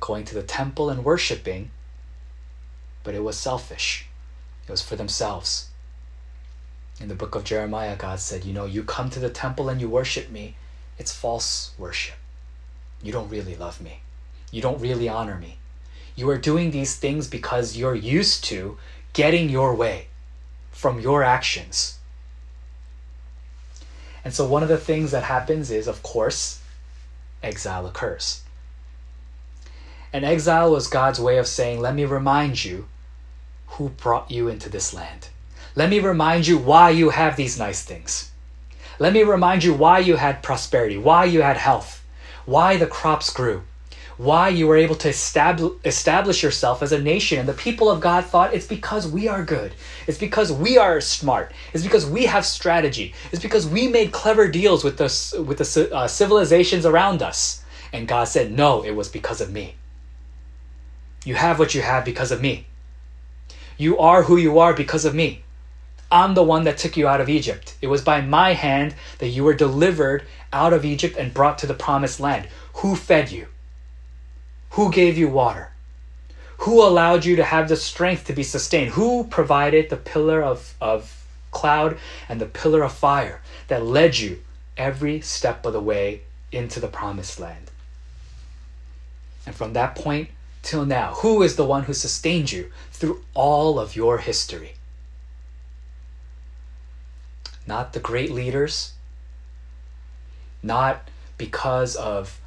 going 0.00 0.24
to 0.24 0.34
the 0.34 0.42
temple 0.42 0.90
and 0.90 1.04
worshiping, 1.04 1.70
but 3.04 3.14
it 3.14 3.22
was 3.22 3.38
selfish. 3.38 4.06
It 4.66 4.70
was 4.70 4.82
for 4.82 4.96
themselves. 4.96 5.68
In 7.00 7.08
the 7.08 7.14
book 7.14 7.34
of 7.34 7.44
Jeremiah, 7.44 7.96
God 7.96 8.20
said, 8.20 8.44
You 8.44 8.54
know, 8.54 8.64
you 8.64 8.82
come 8.82 9.10
to 9.10 9.20
the 9.20 9.30
temple 9.30 9.68
and 9.68 9.80
you 9.80 9.88
worship 9.88 10.30
me, 10.30 10.56
it's 10.98 11.12
false 11.12 11.72
worship. 11.78 12.16
You 13.02 13.12
don't 13.12 13.28
really 13.28 13.54
love 13.54 13.80
me. 13.80 14.00
You 14.50 14.62
don't 14.62 14.80
really 14.80 15.08
honor 15.08 15.36
me. 15.36 15.58
You 16.14 16.30
are 16.30 16.38
doing 16.38 16.70
these 16.70 16.96
things 16.96 17.28
because 17.28 17.76
you're 17.76 17.94
used 17.94 18.42
to 18.44 18.78
getting 19.16 19.48
your 19.48 19.74
way 19.74 20.08
from 20.70 21.00
your 21.00 21.24
actions. 21.24 21.98
And 24.22 24.34
so, 24.34 24.46
one 24.46 24.62
of 24.62 24.68
the 24.68 24.76
things 24.76 25.10
that 25.12 25.24
happens 25.24 25.70
is, 25.70 25.88
of 25.88 26.02
course, 26.02 26.60
exile 27.42 27.86
occurs. 27.86 28.42
And 30.12 30.22
exile 30.22 30.70
was 30.70 30.86
God's 30.86 31.18
way 31.18 31.38
of 31.38 31.46
saying, 31.46 31.80
Let 31.80 31.94
me 31.94 32.04
remind 32.04 32.62
you 32.62 32.88
who 33.68 33.88
brought 33.88 34.30
you 34.30 34.48
into 34.48 34.68
this 34.68 34.92
land. 34.92 35.30
Let 35.74 35.88
me 35.88 35.98
remind 35.98 36.46
you 36.46 36.58
why 36.58 36.90
you 36.90 37.08
have 37.08 37.36
these 37.36 37.58
nice 37.58 37.82
things. 37.82 38.30
Let 38.98 39.14
me 39.14 39.22
remind 39.22 39.64
you 39.64 39.72
why 39.72 40.00
you 40.00 40.16
had 40.16 40.42
prosperity, 40.42 40.98
why 40.98 41.24
you 41.24 41.40
had 41.40 41.56
health, 41.56 42.04
why 42.44 42.76
the 42.76 42.86
crops 42.86 43.32
grew, 43.32 43.62
why 44.16 44.48
you 44.48 44.66
were 44.66 44.76
able 44.76 44.94
to 44.94 45.08
establish 45.08 46.42
yourself 46.42 46.82
as 46.82 46.92
a 46.92 47.00
nation. 47.00 47.38
And 47.38 47.48
the 47.48 47.52
people 47.52 47.90
of 47.90 48.00
God 48.00 48.24
thought 48.24 48.54
it's 48.54 48.66
because 48.66 49.06
we 49.06 49.28
are 49.28 49.44
good. 49.44 49.74
It's 50.06 50.18
because 50.18 50.50
we 50.50 50.78
are 50.78 51.00
smart. 51.00 51.52
It's 51.74 51.84
because 51.84 52.06
we 52.06 52.24
have 52.26 52.46
strategy. 52.46 53.14
It's 53.30 53.42
because 53.42 53.66
we 53.66 53.88
made 53.88 54.12
clever 54.12 54.48
deals 54.48 54.84
with 54.84 54.96
the, 54.96 55.44
with 55.46 55.58
the 55.58 55.94
uh, 55.94 56.08
civilizations 56.08 56.86
around 56.86 57.22
us. 57.22 57.62
And 57.92 58.08
God 58.08 58.24
said, 58.24 58.52
No, 58.52 58.82
it 58.82 58.92
was 58.92 59.08
because 59.08 59.40
of 59.40 59.52
me. 59.52 59.74
You 61.24 61.34
have 61.34 61.58
what 61.58 61.74
you 61.74 61.82
have 61.82 62.04
because 62.04 62.32
of 62.32 62.40
me. 62.40 62.66
You 63.76 63.98
are 63.98 64.22
who 64.22 64.36
you 64.36 64.58
are 64.58 64.72
because 64.72 65.04
of 65.04 65.14
me. 65.14 65.42
I'm 66.10 66.34
the 66.34 66.42
one 66.42 66.64
that 66.64 66.78
took 66.78 66.96
you 66.96 67.08
out 67.08 67.20
of 67.20 67.28
Egypt. 67.28 67.76
It 67.82 67.88
was 67.88 68.00
by 68.00 68.20
my 68.20 68.52
hand 68.52 68.94
that 69.18 69.28
you 69.28 69.44
were 69.44 69.54
delivered 69.54 70.24
out 70.52 70.72
of 70.72 70.84
Egypt 70.84 71.16
and 71.18 71.34
brought 71.34 71.58
to 71.58 71.66
the 71.66 71.74
promised 71.74 72.20
land. 72.20 72.48
Who 72.74 72.94
fed 72.94 73.32
you? 73.32 73.48
Who 74.76 74.92
gave 74.92 75.16
you 75.16 75.28
water? 75.28 75.72
Who 76.58 76.82
allowed 76.82 77.24
you 77.24 77.36
to 77.36 77.44
have 77.44 77.70
the 77.70 77.76
strength 77.76 78.26
to 78.26 78.34
be 78.34 78.42
sustained? 78.42 78.90
Who 78.90 79.24
provided 79.24 79.88
the 79.88 79.96
pillar 79.96 80.42
of, 80.42 80.74
of 80.82 81.26
cloud 81.50 81.96
and 82.28 82.38
the 82.38 82.44
pillar 82.44 82.82
of 82.82 82.92
fire 82.92 83.40
that 83.68 83.86
led 83.86 84.18
you 84.18 84.42
every 84.76 85.22
step 85.22 85.64
of 85.64 85.72
the 85.72 85.80
way 85.80 86.20
into 86.52 86.78
the 86.78 86.88
promised 86.88 87.40
land? 87.40 87.70
And 89.46 89.54
from 89.54 89.72
that 89.72 89.94
point 89.94 90.28
till 90.60 90.84
now, 90.84 91.14
who 91.14 91.42
is 91.42 91.56
the 91.56 91.64
one 91.64 91.84
who 91.84 91.94
sustained 91.94 92.52
you 92.52 92.70
through 92.92 93.24
all 93.32 93.78
of 93.78 93.96
your 93.96 94.18
history? 94.18 94.74
Not 97.66 97.94
the 97.94 98.00
great 98.00 98.30
leaders, 98.30 98.92
not 100.62 101.08
because 101.38 101.96
of 101.96 102.42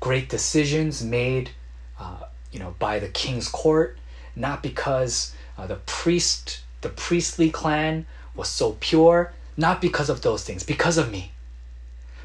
great 0.00 0.28
decisions 0.28 1.04
made, 1.04 1.50
uh, 1.98 2.24
you 2.50 2.58
know, 2.58 2.74
by 2.78 2.98
the 2.98 3.08
king's 3.08 3.48
court, 3.48 3.98
not 4.34 4.62
because 4.62 5.34
uh, 5.56 5.66
the 5.66 5.76
priest, 5.76 6.62
the 6.80 6.88
priestly 6.88 7.50
clan 7.50 8.06
was 8.34 8.48
so 8.48 8.76
pure, 8.80 9.32
not 9.56 9.80
because 9.80 10.08
of 10.08 10.22
those 10.22 10.42
things, 10.42 10.62
because 10.64 10.96
of 10.96 11.12
me, 11.12 11.32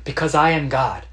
because 0.04 0.34
I 0.34 0.52
am 0.52 0.70
God, 0.70 1.04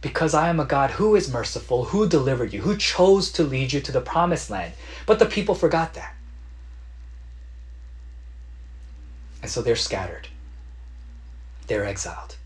because 0.00 0.34
I 0.34 0.48
am 0.48 0.58
a 0.58 0.64
God 0.64 0.92
who 0.92 1.14
is 1.14 1.32
merciful, 1.32 1.86
who 1.86 2.08
delivered 2.08 2.52
you, 2.52 2.62
who 2.62 2.76
chose 2.76 3.30
to 3.32 3.44
lead 3.44 3.72
you 3.72 3.80
to 3.80 3.92
the 3.92 4.00
promised 4.00 4.50
land. 4.50 4.72
But 5.06 5.18
the 5.18 5.26
people 5.26 5.54
forgot 5.54 5.94
that. 5.94 6.14
And 9.42 9.50
so 9.50 9.62
they're 9.62 9.76
scattered. 9.76 10.28
They're 11.68 11.84
exiled. 11.84 12.36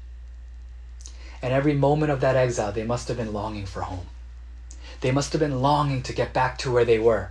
And 1.42 1.52
every 1.52 1.74
moment 1.74 2.12
of 2.12 2.20
that 2.20 2.36
exile, 2.36 2.72
they 2.72 2.84
must 2.84 3.08
have 3.08 3.16
been 3.16 3.32
longing 3.32 3.66
for 3.66 3.82
home. 3.82 4.06
They 5.00 5.10
must 5.10 5.32
have 5.32 5.40
been 5.40 5.62
longing 5.62 6.02
to 6.02 6.12
get 6.12 6.32
back 6.32 6.58
to 6.58 6.70
where 6.70 6.84
they 6.84 6.98
were. 6.98 7.30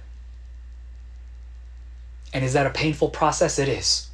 And 2.33 2.43
is 2.43 2.53
that 2.53 2.65
a 2.65 2.71
painful 2.71 3.09
process? 3.09 3.59
It 3.59 3.67
is. 3.67 4.07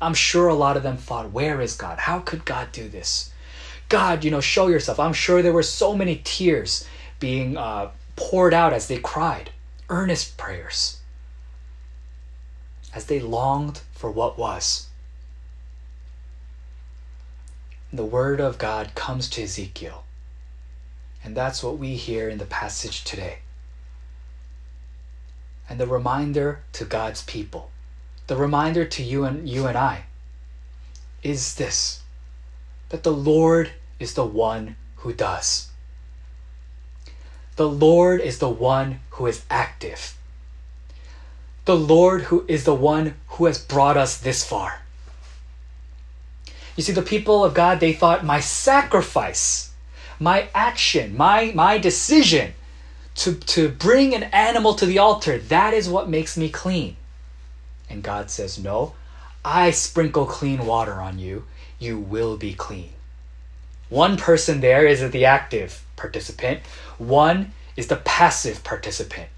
I'm 0.00 0.14
sure 0.14 0.48
a 0.48 0.54
lot 0.54 0.76
of 0.76 0.82
them 0.82 0.96
thought, 0.96 1.32
Where 1.32 1.60
is 1.60 1.76
God? 1.76 2.00
How 2.00 2.20
could 2.20 2.44
God 2.44 2.72
do 2.72 2.88
this? 2.88 3.32
God, 3.88 4.24
you 4.24 4.30
know, 4.30 4.40
show 4.40 4.68
yourself. 4.68 5.00
I'm 5.00 5.12
sure 5.12 5.40
there 5.40 5.52
were 5.52 5.62
so 5.62 5.94
many 5.96 6.20
tears 6.24 6.86
being 7.20 7.56
uh, 7.56 7.90
poured 8.16 8.52
out 8.52 8.72
as 8.72 8.86
they 8.86 8.98
cried, 8.98 9.50
earnest 9.88 10.36
prayers, 10.36 11.00
as 12.94 13.06
they 13.06 13.18
longed 13.18 13.80
for 13.92 14.10
what 14.10 14.38
was 14.38 14.87
the 17.92 18.04
word 18.04 18.40
of 18.40 18.58
God 18.58 18.94
comes 18.94 19.28
to 19.30 19.42
Ezekiel. 19.42 20.04
And 21.24 21.36
that's 21.36 21.62
what 21.62 21.78
we 21.78 21.94
hear 21.94 22.28
in 22.28 22.38
the 22.38 22.44
passage 22.44 23.02
today. 23.02 23.38
And 25.68 25.80
the 25.80 25.86
reminder 25.86 26.60
to 26.74 26.84
God's 26.84 27.22
people, 27.22 27.70
the 28.26 28.36
reminder 28.36 28.84
to 28.84 29.02
you 29.02 29.24
and 29.24 29.48
you 29.48 29.66
and 29.66 29.76
I 29.76 30.04
is 31.22 31.54
this 31.56 32.02
that 32.90 33.02
the 33.02 33.12
Lord 33.12 33.70
is 33.98 34.14
the 34.14 34.24
one 34.24 34.76
who 34.96 35.12
does. 35.12 35.68
The 37.56 37.68
Lord 37.68 38.20
is 38.20 38.38
the 38.38 38.48
one 38.48 39.00
who 39.10 39.26
is 39.26 39.44
active. 39.50 40.16
The 41.64 41.76
Lord 41.76 42.22
who 42.22 42.46
is 42.48 42.64
the 42.64 42.74
one 42.74 43.14
who 43.26 43.44
has 43.44 43.58
brought 43.58 43.96
us 43.96 44.16
this 44.16 44.42
far. 44.42 44.82
You 46.78 46.84
see, 46.84 46.92
the 46.92 47.02
people 47.02 47.44
of 47.44 47.54
God, 47.54 47.80
they 47.80 47.92
thought 47.92 48.24
my 48.24 48.38
sacrifice, 48.38 49.72
my 50.20 50.48
action, 50.54 51.16
my, 51.16 51.50
my 51.52 51.76
decision 51.76 52.52
to, 53.16 53.34
to 53.34 53.68
bring 53.68 54.14
an 54.14 54.22
animal 54.22 54.74
to 54.74 54.86
the 54.86 55.00
altar, 55.00 55.38
that 55.38 55.74
is 55.74 55.88
what 55.88 56.08
makes 56.08 56.36
me 56.36 56.48
clean. 56.48 56.96
And 57.90 58.00
God 58.00 58.30
says, 58.30 58.60
No, 58.60 58.94
I 59.44 59.72
sprinkle 59.72 60.24
clean 60.24 60.66
water 60.66 61.00
on 61.00 61.18
you, 61.18 61.46
you 61.80 61.98
will 61.98 62.36
be 62.36 62.54
clean. 62.54 62.90
One 63.88 64.16
person 64.16 64.60
there 64.60 64.86
is 64.86 65.00
the 65.10 65.24
active 65.24 65.84
participant, 65.96 66.60
one 66.96 67.54
is 67.76 67.88
the 67.88 67.96
passive 67.96 68.62
participant. 68.62 69.30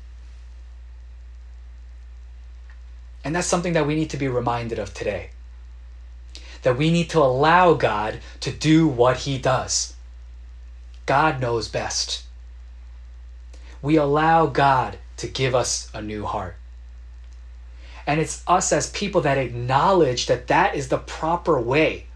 And 3.24 3.34
that's 3.34 3.46
something 3.46 3.72
that 3.72 3.86
we 3.86 3.94
need 3.94 4.10
to 4.10 4.18
be 4.18 4.28
reminded 4.28 4.78
of 4.78 4.92
today. 4.92 5.30
That 6.62 6.76
we 6.76 6.90
need 6.90 7.10
to 7.10 7.18
allow 7.18 7.74
God 7.74 8.20
to 8.40 8.50
do 8.50 8.86
what 8.86 9.18
He 9.18 9.38
does. 9.38 9.94
God 11.06 11.40
knows 11.40 11.68
best. 11.68 12.24
We 13.82 13.96
allow 13.96 14.46
God 14.46 14.98
to 15.16 15.26
give 15.26 15.54
us 15.54 15.90
a 15.94 16.02
new 16.02 16.24
heart. 16.24 16.56
And 18.06 18.20
it's 18.20 18.42
us 18.46 18.72
as 18.72 18.90
people 18.90 19.20
that 19.22 19.38
acknowledge 19.38 20.26
that 20.26 20.48
that 20.48 20.74
is 20.74 20.88
the 20.88 20.98
proper 20.98 21.60
way 21.60 22.06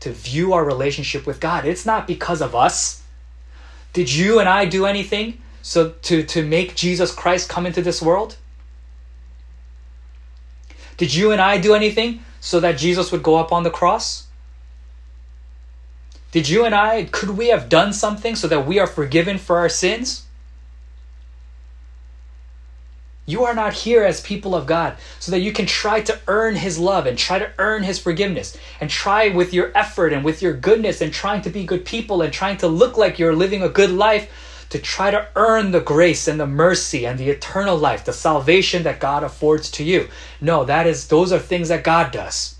to 0.00 0.10
view 0.10 0.52
our 0.52 0.64
relationship 0.64 1.26
with 1.26 1.40
God. 1.40 1.64
It's 1.64 1.86
not 1.86 2.06
because 2.06 2.40
of 2.40 2.54
us. 2.54 3.02
Did 3.92 4.12
you 4.12 4.40
and 4.40 4.48
I 4.48 4.64
do 4.64 4.86
anything 4.86 5.38
so 5.62 5.90
to, 6.02 6.24
to 6.24 6.44
make 6.44 6.74
Jesus 6.74 7.14
Christ 7.14 7.48
come 7.48 7.66
into 7.66 7.82
this 7.82 8.02
world? 8.02 8.36
Did 10.96 11.14
you 11.14 11.32
and 11.32 11.40
I 11.40 11.58
do 11.58 11.74
anything 11.74 12.24
so 12.42 12.58
that 12.58 12.76
Jesus 12.76 13.12
would 13.12 13.22
go 13.22 13.36
up 13.36 13.52
on 13.52 13.62
the 13.62 13.70
cross? 13.70 14.26
Did 16.32 16.48
you 16.48 16.64
and 16.64 16.74
I, 16.74 17.04
could 17.04 17.30
we 17.30 17.48
have 17.48 17.68
done 17.68 17.92
something 17.92 18.34
so 18.34 18.48
that 18.48 18.66
we 18.66 18.80
are 18.80 18.86
forgiven 18.86 19.38
for 19.38 19.58
our 19.58 19.68
sins? 19.68 20.26
You 23.26 23.44
are 23.44 23.54
not 23.54 23.72
here 23.74 24.02
as 24.02 24.20
people 24.20 24.56
of 24.56 24.66
God 24.66 24.96
so 25.20 25.30
that 25.30 25.38
you 25.38 25.52
can 25.52 25.66
try 25.66 26.00
to 26.00 26.18
earn 26.26 26.56
His 26.56 26.80
love 26.80 27.06
and 27.06 27.16
try 27.16 27.38
to 27.38 27.52
earn 27.58 27.84
His 27.84 28.00
forgiveness 28.00 28.56
and 28.80 28.90
try 28.90 29.28
with 29.28 29.54
your 29.54 29.70
effort 29.76 30.12
and 30.12 30.24
with 30.24 30.42
your 30.42 30.52
goodness 30.52 31.00
and 31.00 31.12
trying 31.12 31.42
to 31.42 31.50
be 31.50 31.64
good 31.64 31.84
people 31.84 32.22
and 32.22 32.32
trying 32.32 32.56
to 32.56 32.66
look 32.66 32.96
like 32.96 33.20
you're 33.20 33.36
living 33.36 33.62
a 33.62 33.68
good 33.68 33.90
life 33.90 34.51
to 34.72 34.78
try 34.78 35.10
to 35.10 35.28
earn 35.36 35.70
the 35.70 35.82
grace 35.82 36.26
and 36.26 36.40
the 36.40 36.46
mercy 36.46 37.04
and 37.04 37.18
the 37.18 37.28
eternal 37.28 37.76
life, 37.76 38.06
the 38.06 38.12
salvation 38.12 38.84
that 38.84 39.00
God 39.00 39.22
affords 39.22 39.70
to 39.72 39.84
you. 39.84 40.08
No, 40.40 40.64
that 40.64 40.86
is 40.86 41.08
those 41.08 41.30
are 41.30 41.38
things 41.38 41.68
that 41.68 41.84
God 41.84 42.10
does. 42.10 42.56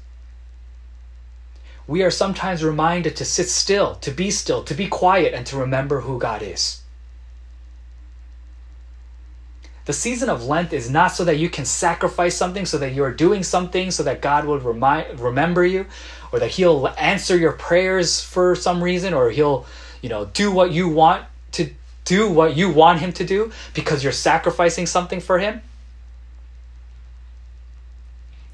We 1.86 2.02
are 2.02 2.10
sometimes 2.10 2.62
reminded 2.62 3.16
to 3.16 3.24
sit 3.24 3.48
still, 3.48 3.94
to 3.96 4.10
be 4.10 4.30
still, 4.30 4.62
to 4.64 4.74
be 4.74 4.88
quiet 4.88 5.32
and 5.32 5.46
to 5.46 5.56
remember 5.56 6.02
who 6.02 6.18
God 6.18 6.42
is. 6.42 6.82
The 9.86 9.94
season 9.94 10.28
of 10.28 10.44
Lent 10.44 10.74
is 10.74 10.90
not 10.90 11.12
so 11.12 11.24
that 11.24 11.38
you 11.38 11.48
can 11.48 11.64
sacrifice 11.64 12.36
something, 12.36 12.66
so 12.66 12.76
that 12.76 12.92
you're 12.92 13.10
doing 13.10 13.42
something, 13.42 13.90
so 13.90 14.02
that 14.02 14.20
God 14.20 14.44
will 14.44 14.60
remind, 14.60 15.18
remember 15.18 15.64
you, 15.64 15.86
or 16.30 16.40
that 16.40 16.50
He'll 16.50 16.88
answer 16.98 17.38
your 17.38 17.52
prayers 17.52 18.22
for 18.22 18.54
some 18.54 18.84
reason, 18.84 19.14
or 19.14 19.30
He'll, 19.30 19.64
you 20.02 20.10
know, 20.10 20.26
do 20.26 20.52
what 20.52 20.72
you 20.72 20.90
want 20.90 21.24
to 21.52 21.70
do 22.04 22.30
what 22.30 22.56
you 22.56 22.70
want 22.70 23.00
him 23.00 23.12
to 23.12 23.24
do 23.24 23.52
because 23.74 24.02
you're 24.02 24.12
sacrificing 24.12 24.86
something 24.86 25.20
for 25.20 25.38
him. 25.38 25.62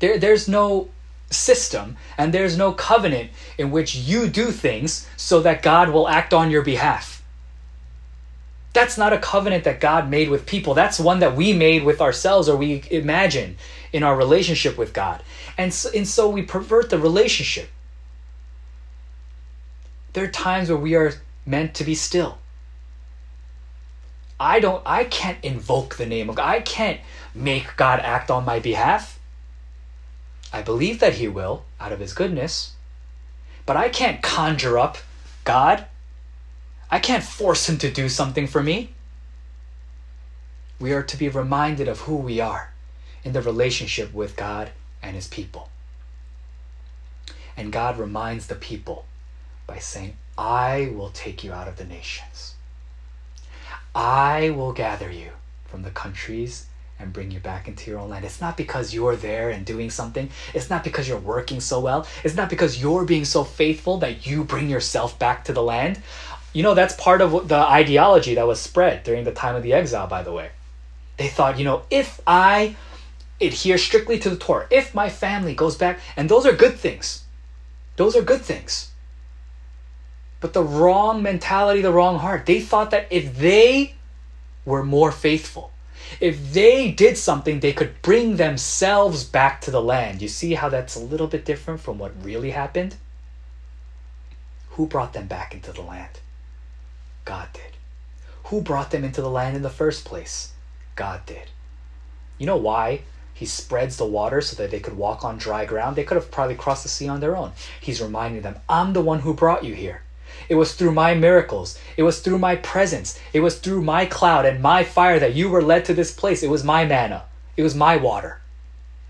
There, 0.01 0.19
there's 0.19 0.49
no 0.49 0.89
system 1.31 1.97
and 2.17 2.33
there's 2.33 2.57
no 2.57 2.73
covenant 2.73 3.31
in 3.59 3.71
which 3.71 3.95
you 3.95 4.29
do 4.29 4.51
things 4.51 5.09
so 5.17 5.41
that 5.41 5.63
God 5.63 5.91
will 5.91 6.09
act 6.09 6.33
on 6.33 6.51
your 6.51 6.63
behalf. 6.63 7.23
That's 8.73 8.99
not 8.99 9.13
a 9.13 9.19
covenant 9.19 9.65
that 9.65 9.81
God 9.81 10.09
made 10.09 10.29
with 10.29 10.47
people. 10.47 10.75
That's 10.75 11.01
one 11.01 11.21
that 11.21 11.35
we 11.35 11.53
made 11.53 11.85
with 11.85 12.01
ourselves 12.01 12.49
or 12.49 12.57
we 12.57 12.85
imagine 12.91 13.57
in 13.93 14.03
our 14.03 14.17
relationship 14.17 14.77
with 14.79 14.93
God. 14.93 15.23
And 15.57 15.73
so, 15.73 15.91
and 15.95 16.07
so 16.07 16.29
we 16.29 16.43
pervert 16.43 16.91
the 16.91 16.99
relationship. 16.99 17.71
There 20.13 20.25
are 20.25 20.31
times 20.31 20.69
where 20.69 20.79
we 20.79 20.95
are 20.95 21.15
meant 21.45 21.75
to 21.75 21.85
be 21.85 21.95
still 21.95 22.39
I 24.41 24.61
don't 24.61 24.83
I 24.87 25.05
can't 25.05 25.43
invoke 25.45 25.97
the 25.97 26.07
name 26.07 26.29
of 26.29 26.37
God. 26.37 26.49
I 26.49 26.61
can't 26.61 27.01
make 27.35 27.77
God 27.77 28.01
act 28.01 28.31
on 28.31 28.45
my 28.45 28.61
behalf. 28.61 29.19
I 30.53 30.63
believe 30.63 31.01
that 31.01 31.15
he 31.15 31.29
will 31.29 31.65
out 31.81 31.93
of 31.93 32.01
his 32.01 32.13
goodness. 32.13 32.73
But 33.67 33.77
I 33.77 33.89
can't 33.89 34.23
conjure 34.23 34.79
up 34.79 34.99
God. 35.45 35.87
I 36.91 36.99
can't 37.01 37.25
force 37.25 37.69
him 37.69 37.79
to 37.79 37.91
do 37.91 38.09
something 38.09 38.47
for 38.47 38.63
me. 38.63 38.95
We 40.81 40.93
are 40.93 41.03
to 41.03 41.17
be 41.17 41.29
reminded 41.29 41.89
of 41.89 42.01
who 42.01 42.17
we 42.17 42.41
are 42.41 42.73
in 43.25 43.33
the 43.33 43.43
relationship 43.43 44.15
with 44.15 44.37
God 44.37 44.71
and 45.03 45.17
his 45.17 45.29
people. 45.29 45.69
And 47.57 47.73
God 47.73 47.99
reminds 47.99 48.47
the 48.47 48.55
people 48.55 49.05
by 49.67 49.81
saying, 49.81 50.17
I 50.39 50.93
will 50.95 51.11
take 51.11 51.43
you 51.43 51.53
out 51.53 51.67
of 51.67 51.77
the 51.77 51.85
nations. 51.85 52.55
I 53.99 54.51
will 54.51 54.73
gather 54.73 55.11
you 55.11 55.31
from 55.67 55.83
the 55.83 55.91
countries 55.91 56.67
and 57.01 57.13
bring 57.13 57.33
you 57.33 57.41
back 57.41 57.67
into 57.67 57.91
your 57.91 57.99
own 57.99 58.11
land. 58.11 58.25
It's 58.25 58.41
not 58.41 58.57
because 58.57 58.95
you're 58.95 59.17
there 59.17 59.51
and 59.51 59.67
doing 59.67 59.91
something. 59.91 60.31
It's 60.55 60.71
not 60.71 60.85
because 60.85 61.09
you're 61.09 61.19
working 61.19 61.59
so 61.59 61.81
well. 61.81 62.07
It's 62.23 62.37
not 62.37 62.49
because 62.49 62.81
you're 62.81 63.05
being 63.05 63.25
so 63.25 63.43
faithful 63.43 63.99
that 63.99 64.25
you 64.25 64.45
bring 64.45 64.71
yourself 64.71 65.19
back 65.19 65.43
to 65.47 65.53
the 65.53 65.65
land. 65.65 66.01
You 66.53 66.63
know, 66.63 66.75
that's 66.75 66.95
part 66.95 67.21
of 67.21 67.49
the 67.49 67.57
ideology 67.57 68.37
that 68.37 68.47
was 68.47 68.61
spread 68.61 69.03
during 69.03 69.25
the 69.25 69.33
time 69.33 69.57
of 69.57 69.65
the 69.65 69.73
exile, 69.73 70.07
by 70.07 70.23
the 70.23 70.33
way. 70.33 70.51
They 71.17 71.27
thought, 71.27 71.59
you 71.59 71.65
know, 71.65 71.83
if 71.91 72.21
I 72.25 72.77
adhere 73.41 73.79
strictly 73.79 74.21
to 74.21 74.31
the 74.31 74.37
Torah, 74.37 74.69
if 74.71 74.95
my 74.95 75.09
family 75.09 75.57
goes 75.57 75.75
back, 75.75 75.99
and 76.17 76.29
those 76.29 76.47
are 76.47 76.53
good 76.53 76.77
things, 76.79 77.25
those 77.97 78.15
are 78.15 78.23
good 78.23 78.43
things 78.43 78.93
but 80.41 80.53
the 80.53 80.63
wrong 80.63 81.23
mentality, 81.23 81.83
the 81.83 81.93
wrong 81.93 82.19
heart. 82.19 82.47
They 82.47 82.61
thought 82.61 82.91
that 82.91 83.09
if 83.11 83.37
they 83.37 83.95
were 84.65 84.85
more 84.85 85.11
faithful, 85.11 85.73
if 86.21 86.53
they 86.53 86.91
did 86.91 87.19
something, 87.19 87.61
they 87.61 87.73
could 87.73 88.01
bring 88.03 88.37
themselves 88.37 89.25
back 89.25 89.61
to 89.63 89.71
the 89.71 89.83
land. 89.83 90.23
You 90.23 90.29
see 90.29 90.55
how 90.55 90.69
that's 90.69 90.97
a 90.97 91.01
little 91.01 91.27
bit 91.27 91.45
different 91.45 91.81
from 91.81 91.99
what 91.99 92.13
really 92.23 92.51
happened? 92.51 92.97
Who 94.71 94.87
brought 94.87 95.13
them 95.13 95.27
back 95.27 95.55
into 95.55 95.73
the 95.73 95.83
land? 95.83 96.21
God 97.25 97.49
did. 97.53 97.63
Who 98.45 98.63
brought 98.63 98.91
them 98.91 99.05
into 99.05 99.21
the 99.21 99.29
land 99.29 99.57
in 99.57 99.63
the 99.63 99.71
first 99.71 100.05
place? 100.05 100.53
God 100.95 101.27
did. 101.27 101.51
You 102.39 102.47
know 102.47 102.57
why 102.57 103.03
he 103.35 103.45
spreads 103.45 103.97
the 103.97 104.07
water 104.07 104.41
so 104.41 104.57
that 104.57 104.71
they 104.71 104.81
could 104.81 104.97
walk 104.97 105.25
on 105.25 105.37
dry 105.37 105.65
ground? 105.65 105.97
They 105.97 106.05
could 106.05 106.17
have 106.17 106.31
probably 106.31 106.55
crossed 106.55 106.85
the 106.85 106.89
sea 106.89 107.09
on 107.09 107.21
their 107.21 107.37
own. 107.37 107.53
He's 107.81 108.01
reminding 108.01 108.43
them, 108.43 108.57
I'm 108.69 108.93
the 108.93 109.01
one 109.01 109.21
who 109.21 109.35
brought 109.35 109.65
you 109.65 109.75
here. 109.75 110.03
It 110.49 110.55
was 110.55 110.73
through 110.73 110.93
my 110.93 111.15
miracles. 111.15 111.79
It 111.97 112.05
was 112.05 112.21
through 112.21 112.39
my 112.39 112.57
presence. 112.57 113.19
It 113.33 113.41
was 113.41 113.59
through 113.59 113.83
my 113.83 114.07
cloud 114.07 114.47
and 114.47 114.63
my 114.63 114.83
fire 114.83 115.19
that 115.19 115.35
you 115.35 115.51
were 115.51 115.63
led 115.63 115.85
to 115.87 115.95
this 115.95 116.13
place. 116.13 116.43
It 116.43 116.51
was 116.51 116.65
my 116.65 116.87
manna. 116.87 117.25
It 117.57 117.63
was 117.63 117.75
my 117.75 117.97
water. 117.97 118.41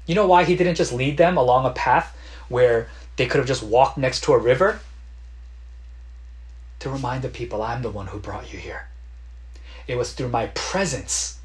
You 0.07 0.15
know 0.15 0.27
why 0.27 0.45
he 0.45 0.57
didn't 0.57 0.75
just 0.75 0.93
lead 0.93 1.17
them 1.17 1.37
along 1.37 1.65
a 1.65 1.71
path 1.71 2.17
where 2.49 2.89
they 3.17 3.27
could 3.27 3.39
have 3.39 3.47
just 3.47 3.63
walked 3.63 3.99
next 3.99 4.25
to 4.25 4.33
a 4.33 4.39
river? 4.39 4.81
To 6.81 6.91
remind 6.91 7.23
the 7.23 7.29
people, 7.29 7.63
I'm 7.63 7.83
the 7.83 7.91
one 7.91 8.09
who 8.09 8.19
brought 8.19 8.53
you 8.53 8.59
here. 8.59 8.89
It 9.87 9.97
was 9.97 10.13
through 10.13 10.29
my 10.29 10.49
presence. 10.49 11.39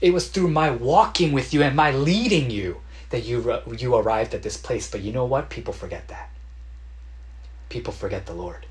It 0.00 0.14
was 0.14 0.28
through 0.28 0.48
my 0.48 0.70
walking 0.70 1.32
with 1.32 1.52
you 1.52 1.62
and 1.62 1.76
my 1.76 1.90
leading 1.90 2.48
you 2.50 2.80
that 3.10 3.24
you, 3.24 3.60
you 3.76 3.94
arrived 3.94 4.34
at 4.34 4.42
this 4.42 4.56
place. 4.56 4.90
But 4.90 5.02
you 5.02 5.12
know 5.12 5.24
what? 5.26 5.50
People 5.50 5.74
forget 5.74 6.08
that. 6.08 6.30
People 7.68 7.92
forget 7.92 8.26
the 8.26 8.32
Lord 8.32 8.66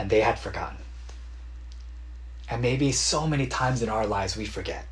and 0.00 0.08
they 0.08 0.22
had 0.22 0.38
forgotten. 0.38 0.78
And 2.48 2.62
maybe 2.62 2.90
so 2.90 3.26
many 3.26 3.46
times 3.46 3.82
in 3.82 3.90
our 3.90 4.06
lives 4.06 4.34
we 4.34 4.46
forget. 4.46 4.86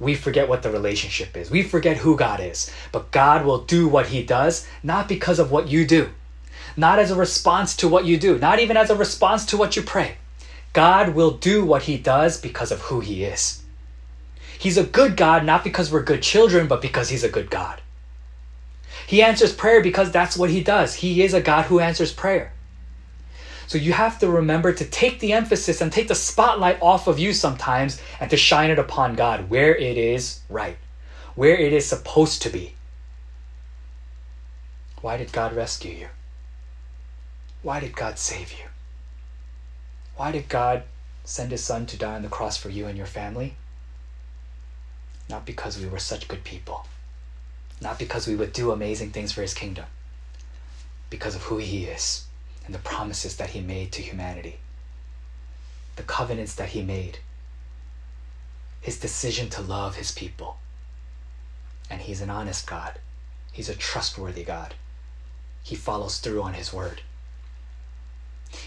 We 0.00 0.16
forget 0.16 0.48
what 0.48 0.64
the 0.64 0.70
relationship 0.70 1.36
is. 1.36 1.48
We 1.48 1.62
forget 1.62 1.98
who 1.98 2.16
God 2.16 2.40
is. 2.40 2.72
But 2.90 3.12
God 3.12 3.46
will 3.46 3.62
do 3.62 3.86
what 3.86 4.06
He 4.06 4.24
does, 4.24 4.66
not 4.82 5.06
because 5.06 5.38
of 5.38 5.52
what 5.52 5.68
you 5.68 5.86
do, 5.86 6.10
not 6.76 6.98
as 6.98 7.12
a 7.12 7.14
response 7.14 7.76
to 7.76 7.88
what 7.88 8.04
you 8.04 8.18
do, 8.18 8.36
not 8.36 8.58
even 8.58 8.76
as 8.76 8.90
a 8.90 8.96
response 8.96 9.46
to 9.46 9.56
what 9.56 9.76
you 9.76 9.82
pray. 9.82 10.16
God 10.72 11.10
will 11.10 11.30
do 11.30 11.64
what 11.64 11.82
He 11.82 11.96
does 11.96 12.40
because 12.40 12.72
of 12.72 12.80
who 12.80 12.98
He 12.98 13.22
is. 13.22 13.62
He's 14.58 14.76
a 14.76 14.84
good 14.84 15.16
God, 15.16 15.44
not 15.44 15.62
because 15.62 15.92
we're 15.92 16.02
good 16.02 16.22
children, 16.22 16.66
but 16.66 16.82
because 16.82 17.10
He's 17.10 17.24
a 17.24 17.30
good 17.30 17.48
God. 17.48 17.80
He 19.06 19.22
answers 19.22 19.52
prayer 19.52 19.80
because 19.80 20.10
that's 20.10 20.36
what 20.36 20.50
He 20.50 20.62
does. 20.62 20.96
He 20.96 21.22
is 21.22 21.32
a 21.32 21.40
God 21.40 21.66
who 21.66 21.78
answers 21.78 22.12
prayer. 22.12 22.52
So 23.70 23.78
you 23.78 23.92
have 23.92 24.18
to 24.18 24.28
remember 24.28 24.72
to 24.72 24.84
take 24.84 25.20
the 25.20 25.32
emphasis 25.32 25.80
and 25.80 25.92
take 25.92 26.08
the 26.08 26.14
spotlight 26.16 26.82
off 26.82 27.06
of 27.06 27.20
you 27.20 27.32
sometimes 27.32 28.02
and 28.18 28.28
to 28.30 28.36
shine 28.36 28.68
it 28.68 28.80
upon 28.80 29.14
God 29.14 29.48
where 29.48 29.76
it 29.76 29.96
is 29.96 30.40
right, 30.48 30.76
where 31.36 31.56
it 31.56 31.72
is 31.72 31.86
supposed 31.86 32.42
to 32.42 32.50
be. 32.50 32.74
Why 35.02 35.16
did 35.16 35.30
God 35.30 35.54
rescue 35.54 35.92
you? 35.92 36.08
Why 37.62 37.78
did 37.78 37.94
God 37.94 38.18
save 38.18 38.50
you? 38.50 38.64
Why 40.16 40.32
did 40.32 40.48
God 40.48 40.82
send 41.22 41.52
his 41.52 41.62
son 41.62 41.86
to 41.86 41.96
die 41.96 42.16
on 42.16 42.22
the 42.22 42.28
cross 42.28 42.56
for 42.56 42.70
you 42.70 42.86
and 42.86 42.98
your 42.98 43.06
family? 43.06 43.54
Not 45.28 45.46
because 45.46 45.78
we 45.78 45.86
were 45.86 46.00
such 46.00 46.26
good 46.26 46.42
people. 46.42 46.86
not 47.80 48.00
because 48.00 48.26
we 48.26 48.34
would 48.34 48.52
do 48.52 48.72
amazing 48.72 49.10
things 49.10 49.30
for 49.30 49.42
his 49.42 49.54
kingdom, 49.54 49.86
because 51.08 51.36
of 51.36 51.42
who 51.44 51.58
he 51.58 51.84
is 51.84 52.26
and 52.70 52.74
the 52.76 52.88
promises 52.88 53.34
that 53.34 53.50
he 53.50 53.60
made 53.60 53.90
to 53.90 54.00
humanity, 54.00 54.60
the 55.96 56.04
covenants 56.04 56.54
that 56.54 56.68
he 56.68 56.82
made, 56.82 57.18
his 58.80 58.96
decision 59.00 59.50
to 59.50 59.60
love 59.60 59.96
his 59.96 60.12
people. 60.12 60.56
And 61.90 62.00
he's 62.00 62.20
an 62.20 62.30
honest 62.30 62.68
God, 62.68 63.00
he's 63.50 63.68
a 63.68 63.74
trustworthy 63.74 64.44
God. 64.44 64.74
He 65.64 65.74
follows 65.74 66.18
through 66.18 66.42
on 66.42 66.54
his 66.54 66.72
word. 66.72 67.02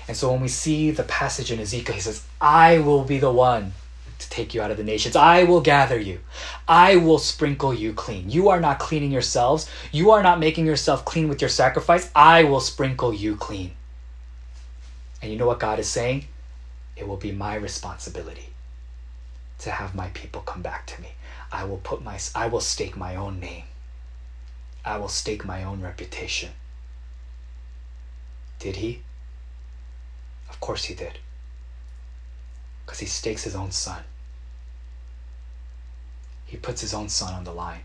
And 0.09 0.17
so 0.17 0.33
when 0.33 0.41
we 0.41 0.49
see 0.49 0.91
the 0.91 1.03
passage 1.03 1.49
in 1.49 1.61
Ezekiel, 1.61 1.95
he 1.95 2.01
says, 2.01 2.25
I 2.41 2.79
will 2.79 3.05
be 3.05 3.19
the 3.19 3.31
one 3.31 3.71
to 4.19 4.29
take 4.29 4.53
you 4.53 4.61
out 4.61 4.71
of 4.71 4.75
the 4.75 4.83
nations. 4.83 5.15
I 5.15 5.45
will 5.45 5.61
gather 5.61 5.97
you. 5.97 6.19
I 6.67 6.97
will 6.97 7.19
sprinkle 7.19 7.73
you 7.73 7.93
clean. 7.93 8.29
You 8.29 8.49
are 8.49 8.59
not 8.59 8.79
cleaning 8.79 9.13
yourselves. 9.13 9.69
You 9.93 10.11
are 10.11 10.21
not 10.21 10.41
making 10.41 10.65
yourself 10.65 11.05
clean 11.05 11.29
with 11.29 11.39
your 11.39 11.49
sacrifice. 11.49 12.11
I 12.13 12.43
will 12.43 12.59
sprinkle 12.59 13.13
you 13.13 13.37
clean. 13.37 13.71
And 15.23 15.31
you 15.31 15.37
know 15.37 15.47
what 15.47 15.61
God 15.61 15.79
is 15.79 15.87
saying? 15.87 16.25
It 16.97 17.07
will 17.07 17.15
be 17.15 17.31
my 17.31 17.55
responsibility 17.55 18.49
to 19.59 19.71
have 19.71 19.95
my 19.95 20.09
people 20.09 20.41
come 20.41 20.61
back 20.61 20.85
to 20.87 21.01
me. 21.01 21.13
I 21.49 21.63
will 21.63 21.77
put 21.77 22.03
my 22.03 22.19
I 22.35 22.47
will 22.47 22.59
stake 22.59 22.97
my 22.97 23.15
own 23.15 23.39
name. 23.39 23.63
I 24.83 24.97
will 24.97 25.07
stake 25.07 25.45
my 25.45 25.63
own 25.63 25.79
reputation. 25.79 26.51
Did 28.59 28.75
he? 28.75 29.01
Of 30.49 30.59
course 30.59 30.83
he 30.83 30.93
did. 30.93 31.19
Because 32.85 32.99
he 32.99 33.05
stakes 33.05 33.45
his 33.45 33.55
own 33.55 33.71
son. 33.71 34.03
He 36.45 36.57
puts 36.57 36.81
his 36.81 36.93
own 36.93 37.07
son 37.07 37.33
on 37.33 37.45
the 37.45 37.53
line. 37.53 37.83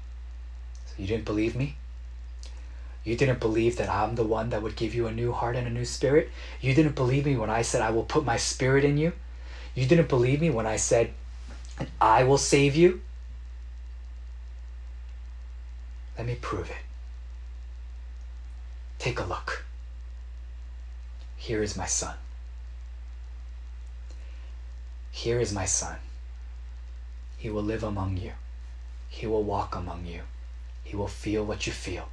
So 0.87 0.95
you 0.99 1.07
didn't 1.07 1.25
believe 1.25 1.55
me? 1.55 1.77
You 3.09 3.17
didn't 3.17 3.41
believe 3.41 3.77
that 3.79 3.89
I'm 3.89 4.17
the 4.17 4.23
one 4.23 4.51
that 4.51 4.61
would 4.61 4.77
give 4.77 4.95
you 4.95 5.07
a 5.07 5.11
new 5.11 5.33
heart 5.33 5.57
and 5.57 5.67
a 5.67 5.71
new 5.71 5.87
spirit? 5.87 6.29
You 6.61 6.75
didn't 6.75 6.95
believe 6.95 7.25
me 7.25 7.39
when 7.39 7.49
I 7.49 7.63
said 7.63 7.81
I 7.81 7.89
will 7.89 8.03
put 8.03 8.23
my 8.23 8.37
spirit 8.37 8.85
in 8.85 8.99
you? 8.99 9.15
You 9.75 9.87
didn't 9.87 10.11
believe 10.11 10.43
me 10.43 10.51
when 10.51 10.67
I 10.67 10.77
said 10.77 11.15
I 11.99 12.25
will 12.25 12.37
save 12.37 12.77
you? 12.77 13.01
Let 16.19 16.27
me 16.27 16.35
prove 16.35 16.69
it. 16.69 16.85
Take 18.99 19.21
a 19.21 19.25
look. 19.25 19.65
Here 21.39 21.63
is 21.63 21.79
my 21.79 21.87
son. 21.87 22.17
Here 25.11 25.41
is 25.41 25.55
my 25.55 25.65
son. 25.65 25.97
He 27.39 27.49
will 27.49 27.63
live 27.63 27.83
among 27.83 28.19
you. 28.19 28.33
He 29.09 29.27
will 29.27 29.45
walk 29.45 29.75
among 29.75 30.05
you. 30.05 30.25
He 30.85 30.95
will 30.95 31.09
feel 31.09 31.43
what 31.47 31.67
you 31.67 31.73
feel. 31.73 32.11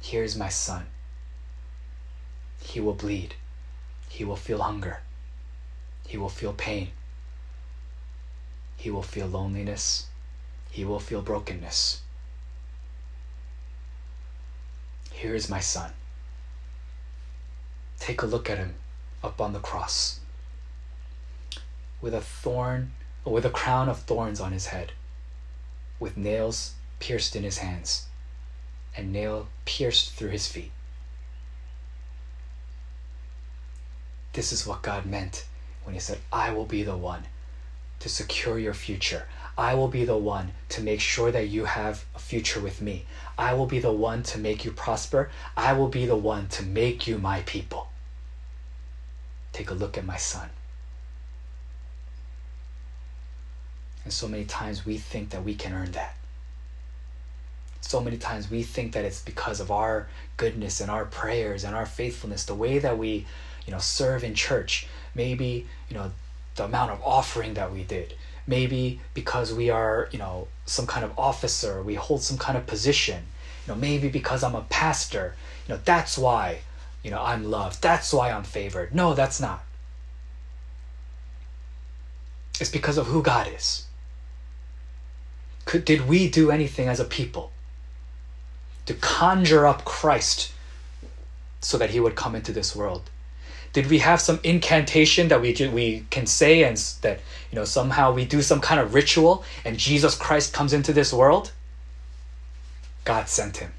Here 0.00 0.22
is 0.22 0.36
my 0.36 0.48
son. 0.48 0.86
He 2.60 2.80
will 2.80 2.94
bleed. 2.94 3.34
He 4.08 4.24
will 4.24 4.36
feel 4.36 4.62
hunger. 4.62 5.00
He 6.06 6.16
will 6.16 6.28
feel 6.28 6.52
pain. 6.52 6.90
He 8.76 8.90
will 8.90 9.02
feel 9.02 9.26
loneliness. 9.26 10.06
He 10.70 10.84
will 10.84 11.00
feel 11.00 11.22
brokenness. 11.22 12.02
Here 15.12 15.34
is 15.34 15.48
my 15.48 15.60
son. 15.60 15.92
Take 17.98 18.22
a 18.22 18.26
look 18.26 18.50
at 18.50 18.58
him 18.58 18.74
up 19.24 19.40
on 19.40 19.52
the 19.52 19.58
cross 19.58 20.20
with 22.00 22.14
a 22.14 22.20
thorn 22.20 22.92
with 23.24 23.44
a 23.44 23.50
crown 23.50 23.88
of 23.88 24.00
thorns 24.00 24.40
on 24.40 24.52
his 24.52 24.66
head 24.66 24.92
with 25.98 26.16
nails 26.16 26.74
pierced 27.00 27.34
in 27.34 27.42
his 27.42 27.58
hands 27.58 28.06
and 28.96 29.12
nail 29.12 29.48
pierced 29.64 30.12
through 30.12 30.30
his 30.30 30.46
feet 30.46 30.72
this 34.32 34.52
is 34.52 34.66
what 34.66 34.82
God 34.82 35.06
meant 35.06 35.46
when 35.84 35.94
he 35.94 36.00
said 36.00 36.18
I 36.32 36.52
will 36.52 36.66
be 36.66 36.82
the 36.82 36.96
one 36.96 37.24
to 38.00 38.08
secure 38.08 38.58
your 38.58 38.74
future 38.74 39.26
I 39.58 39.74
will 39.74 39.88
be 39.88 40.04
the 40.04 40.18
one 40.18 40.52
to 40.70 40.82
make 40.82 41.00
sure 41.00 41.30
that 41.30 41.48
you 41.48 41.64
have 41.64 42.04
a 42.14 42.18
future 42.18 42.60
with 42.60 42.82
me. 42.82 43.06
I 43.38 43.54
will 43.54 43.66
be 43.66 43.78
the 43.78 43.92
one 43.92 44.22
to 44.24 44.38
make 44.38 44.64
you 44.64 44.70
prosper. 44.70 45.30
I 45.56 45.72
will 45.72 45.88
be 45.88 46.04
the 46.04 46.16
one 46.16 46.48
to 46.48 46.62
make 46.62 47.06
you 47.06 47.16
my 47.16 47.40
people. 47.42 47.88
Take 49.52 49.70
a 49.70 49.74
look 49.74 49.96
at 49.96 50.04
my 50.04 50.18
son. 50.18 50.50
And 54.04 54.12
so 54.12 54.28
many 54.28 54.44
times 54.44 54.84
we 54.84 54.98
think 54.98 55.30
that 55.30 55.42
we 55.42 55.54
can 55.54 55.72
earn 55.72 55.92
that. 55.92 56.16
So 57.86 58.00
many 58.00 58.16
times 58.16 58.50
we 58.50 58.64
think 58.64 58.94
that 58.94 59.04
it's 59.04 59.20
because 59.20 59.60
of 59.60 59.70
our 59.70 60.08
goodness 60.36 60.80
and 60.80 60.90
our 60.90 61.04
prayers 61.04 61.62
and 61.62 61.72
our 61.72 61.86
faithfulness, 61.86 62.44
the 62.44 62.52
way 62.52 62.80
that 62.80 62.98
we, 62.98 63.26
you 63.64 63.72
know, 63.72 63.78
serve 63.78 64.24
in 64.24 64.34
church, 64.34 64.88
maybe, 65.14 65.68
you 65.88 65.96
know, 65.96 66.10
the 66.56 66.64
amount 66.64 66.90
of 66.90 67.00
offering 67.04 67.54
that 67.54 67.72
we 67.72 67.84
did, 67.84 68.14
maybe 68.44 69.00
because 69.14 69.54
we 69.54 69.70
are, 69.70 70.08
you 70.10 70.18
know, 70.18 70.48
some 70.64 70.84
kind 70.84 71.04
of 71.04 71.16
officer, 71.16 71.80
we 71.80 71.94
hold 71.94 72.22
some 72.22 72.36
kind 72.36 72.58
of 72.58 72.66
position, 72.66 73.22
you 73.64 73.72
know, 73.72 73.78
maybe 73.78 74.08
because 74.08 74.42
I'm 74.42 74.56
a 74.56 74.62
pastor, 74.62 75.36
you 75.68 75.74
know, 75.74 75.80
that's 75.84 76.18
why, 76.18 76.58
you 77.04 77.12
know, 77.12 77.22
I'm 77.22 77.44
loved. 77.44 77.82
That's 77.82 78.12
why 78.12 78.32
I'm 78.32 78.42
favored. 78.42 78.92
No, 78.92 79.14
that's 79.14 79.40
not. 79.40 79.62
It's 82.60 82.70
because 82.70 82.98
of 82.98 83.06
who 83.06 83.22
God 83.22 83.46
is. 83.54 83.84
Could, 85.66 85.84
did 85.84 86.08
we 86.08 86.28
do 86.28 86.50
anything 86.50 86.88
as 86.88 86.98
a 86.98 87.04
people 87.04 87.52
to 88.86 88.94
conjure 88.94 89.66
up 89.66 89.84
Christ 89.84 90.52
so 91.60 91.76
that 91.78 91.90
he 91.90 92.00
would 92.00 92.14
come 92.14 92.34
into 92.34 92.52
this 92.52 92.74
world? 92.74 93.10
Did 93.72 93.90
we 93.90 93.98
have 93.98 94.20
some 94.20 94.40
incantation 94.42 95.28
that 95.28 95.42
we 95.42 95.52
we 95.72 96.06
can 96.08 96.26
say 96.26 96.62
and 96.62 96.78
that 97.02 97.20
you 97.50 97.56
know 97.56 97.64
somehow 97.64 98.12
we 98.12 98.24
do 98.24 98.40
some 98.40 98.60
kind 98.60 98.80
of 98.80 98.94
ritual 98.94 99.44
and 99.64 99.76
Jesus 99.76 100.16
Christ 100.16 100.54
comes 100.54 100.72
into 100.72 100.92
this 100.92 101.12
world? 101.12 101.52
God 103.04 103.28
sent 103.28 103.58
him. 103.58 103.72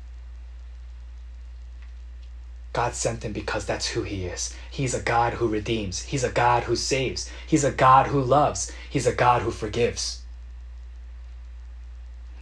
God 2.74 2.94
sent 2.94 3.26
him 3.26 3.34
because 3.34 3.66
that's 3.66 3.88
who 3.88 4.04
he 4.04 4.26
is. 4.26 4.54
He's 4.70 4.94
a 4.94 5.02
God 5.02 5.34
who 5.34 5.48
redeems. 5.48 6.04
He's 6.04 6.24
a 6.24 6.30
God 6.30 6.66
who 6.66 6.76
saves. 6.76 7.28
He's 7.48 7.64
a 7.64 7.72
God 7.72 8.06
who 8.06 8.22
loves. 8.22 8.72
He's 8.88 9.08
a 9.08 9.16
God 9.16 9.42
who 9.42 9.50
forgives. 9.50 10.22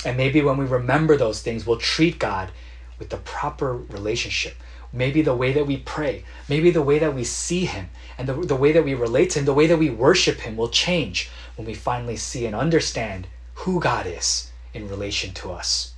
And 0.06 0.16
maybe 0.18 0.42
when 0.42 0.58
we 0.58 0.66
remember 0.66 1.18
those 1.18 1.42
things, 1.42 1.66
we'll 1.66 1.78
treat 1.78 2.20
God 2.20 2.52
with 3.00 3.10
the 3.10 3.18
proper 3.18 3.76
relationship. 3.76 4.56
Maybe 4.94 5.22
the 5.22 5.36
way 5.36 5.52
that 5.52 5.66
we 5.66 5.78
pray, 5.78 6.24
maybe 6.48 6.70
the 6.72 6.84
way 6.84 7.00
that 7.00 7.16
we 7.16 7.24
see 7.24 7.66
Him, 7.66 7.90
and 8.18 8.30
the, 8.30 8.34
the 8.34 8.56
way 8.56 8.72
that 8.72 8.86
we 8.86 8.94
relate 8.94 9.32
to 9.32 9.40
Him, 9.40 9.46
the 9.46 9.54
way 9.54 9.68
that 9.68 9.80
we 9.80 9.90
worship 9.90 10.42
Him 10.42 10.56
will 10.56 10.70
change 10.70 11.30
when 11.56 11.68
we 11.68 11.74
finally 11.74 12.16
see 12.16 12.46
and 12.46 12.56
understand 12.56 13.28
who 13.56 13.80
God 13.80 14.06
is 14.06 14.52
in 14.74 14.88
relation 14.88 15.34
to 15.34 15.52
us. 15.52 15.94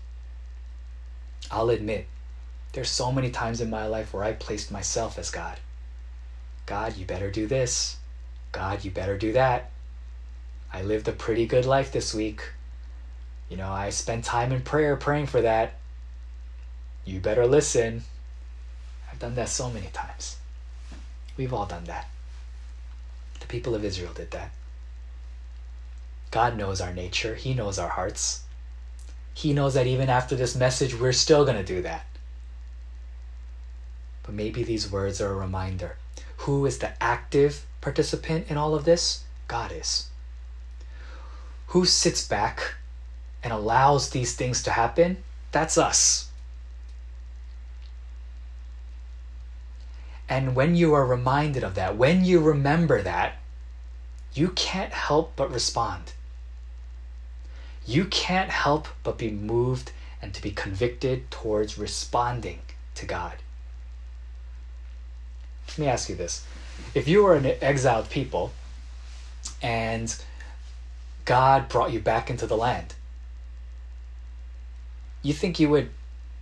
I'll 1.51 1.69
admit, 1.69 2.07
there's 2.73 2.89
so 2.89 3.11
many 3.11 3.29
times 3.29 3.61
in 3.61 3.69
my 3.69 3.87
life 3.87 4.13
where 4.13 4.23
I 4.23 4.31
placed 4.31 4.71
myself 4.71 5.19
as 5.19 5.29
God. 5.29 5.59
God, 6.65 6.97
you 6.97 7.05
better 7.05 7.29
do 7.29 7.45
this. 7.45 7.97
God, 8.51 8.83
you 8.83 8.91
better 8.91 9.17
do 9.17 9.33
that. 9.33 9.71
I 10.73 10.81
lived 10.81 11.07
a 11.07 11.13
pretty 11.13 11.45
good 11.45 11.65
life 11.65 11.91
this 11.91 12.13
week. 12.13 12.41
You 13.49 13.57
know, 13.57 13.71
I 13.71 13.89
spent 13.89 14.25
time 14.25 14.51
in 14.51 14.61
prayer 14.61 14.95
praying 14.95 15.27
for 15.27 15.41
that. 15.41 15.75
You 17.05 17.19
better 17.19 17.47
listen. 17.47 18.03
I've 19.09 19.19
done 19.19 19.35
that 19.35 19.49
so 19.49 19.69
many 19.69 19.87
times. 19.87 20.37
We've 21.37 21.53
all 21.53 21.65
done 21.65 21.85
that. 21.85 22.07
The 23.39 23.47
people 23.47 23.75
of 23.75 23.85
Israel 23.85 24.13
did 24.13 24.31
that. 24.31 24.51
God 26.31 26.57
knows 26.57 26.81
our 26.81 26.93
nature, 26.93 27.35
He 27.35 27.53
knows 27.53 27.79
our 27.79 27.89
hearts. 27.89 28.43
He 29.33 29.53
knows 29.53 29.75
that 29.75 29.87
even 29.87 30.09
after 30.09 30.35
this 30.35 30.55
message, 30.55 30.99
we're 30.99 31.13
still 31.13 31.45
going 31.45 31.57
to 31.57 31.63
do 31.63 31.81
that. 31.83 32.07
But 34.23 34.33
maybe 34.33 34.63
these 34.63 34.91
words 34.91 35.21
are 35.21 35.31
a 35.31 35.35
reminder. 35.35 35.95
Who 36.37 36.65
is 36.65 36.79
the 36.79 36.91
active 37.01 37.65
participant 37.81 38.47
in 38.49 38.57
all 38.57 38.73
of 38.73 38.83
this? 38.83 39.23
God 39.47 39.71
is. 39.71 40.09
Who 41.67 41.85
sits 41.85 42.27
back 42.27 42.75
and 43.47 43.53
allows 43.53 44.09
these 44.09 44.35
things 44.35 44.61
to 44.61 44.71
happen? 44.71 45.23
That's 45.53 45.77
us. 45.77 46.27
And 50.27 50.53
when 50.53 50.75
you 50.75 50.93
are 50.93 51.05
reminded 51.05 51.63
of 51.63 51.75
that, 51.75 51.95
when 51.95 52.25
you 52.25 52.41
remember 52.41 53.01
that, 53.01 53.37
you 54.33 54.49
can't 54.49 54.91
help 54.91 55.31
but 55.37 55.49
respond. 55.49 56.11
You 57.85 58.03
can't 58.03 58.49
help 58.49 58.89
but 59.01 59.17
be 59.17 59.31
moved 59.31 59.93
and 60.21 60.33
to 60.33 60.41
be 60.41 60.51
convicted 60.51 61.31
towards 61.31 61.77
responding 61.77 62.59
to 62.95 63.05
God. 63.05 63.35
Let 65.69 65.77
me 65.77 65.87
ask 65.87 66.09
you 66.09 66.15
this. 66.15 66.45
If 66.93 67.07
you 67.07 67.23
were 67.23 67.35
an 67.35 67.45
exiled 67.61 68.09
people 68.09 68.51
and 69.61 70.13
God 71.23 71.69
brought 71.69 71.93
you 71.93 72.01
back 72.01 72.29
into 72.29 72.45
the 72.45 72.57
land, 72.57 72.93
you 75.27 75.33
think 75.33 75.59
you 75.59 75.67
would 75.67 75.89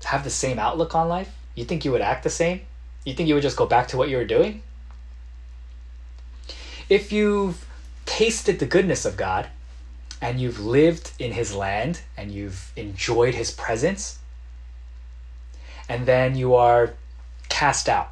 have 0.04 0.24
the 0.24 0.30
same 0.30 0.60
outlook 0.60 0.94
on 0.94 1.10
life? 1.10 1.36
You 1.56 1.66
think 1.66 1.84
you 1.84 1.92
would 1.92 2.02
act 2.02 2.24
the 2.24 2.30
same? 2.30 2.62
You 3.04 3.16
think 3.16 3.28
you 3.28 3.34
would 3.34 3.42
just 3.42 3.58
go 3.58 3.66
back 3.66 3.88
to 3.90 3.98
what 3.98 4.10
you 4.10 4.18
were 4.18 4.26
doing? 4.26 4.62
If 6.88 7.12
you've 7.12 7.66
tasted 8.06 8.60
the 8.60 8.68
goodness 8.68 9.04
of 9.04 9.18
God 9.18 9.48
and 10.22 10.40
you've 10.40 10.60
lived 10.60 11.14
in 11.18 11.32
His 11.32 11.56
land 11.56 12.02
and 12.16 12.32
you've 12.32 12.72
enjoyed 12.76 13.34
His 13.34 13.50
presence, 13.50 14.20
and 15.90 16.06
then 16.06 16.36
you 16.36 16.54
are 16.54 16.94
cast 17.50 17.90
out, 17.90 18.12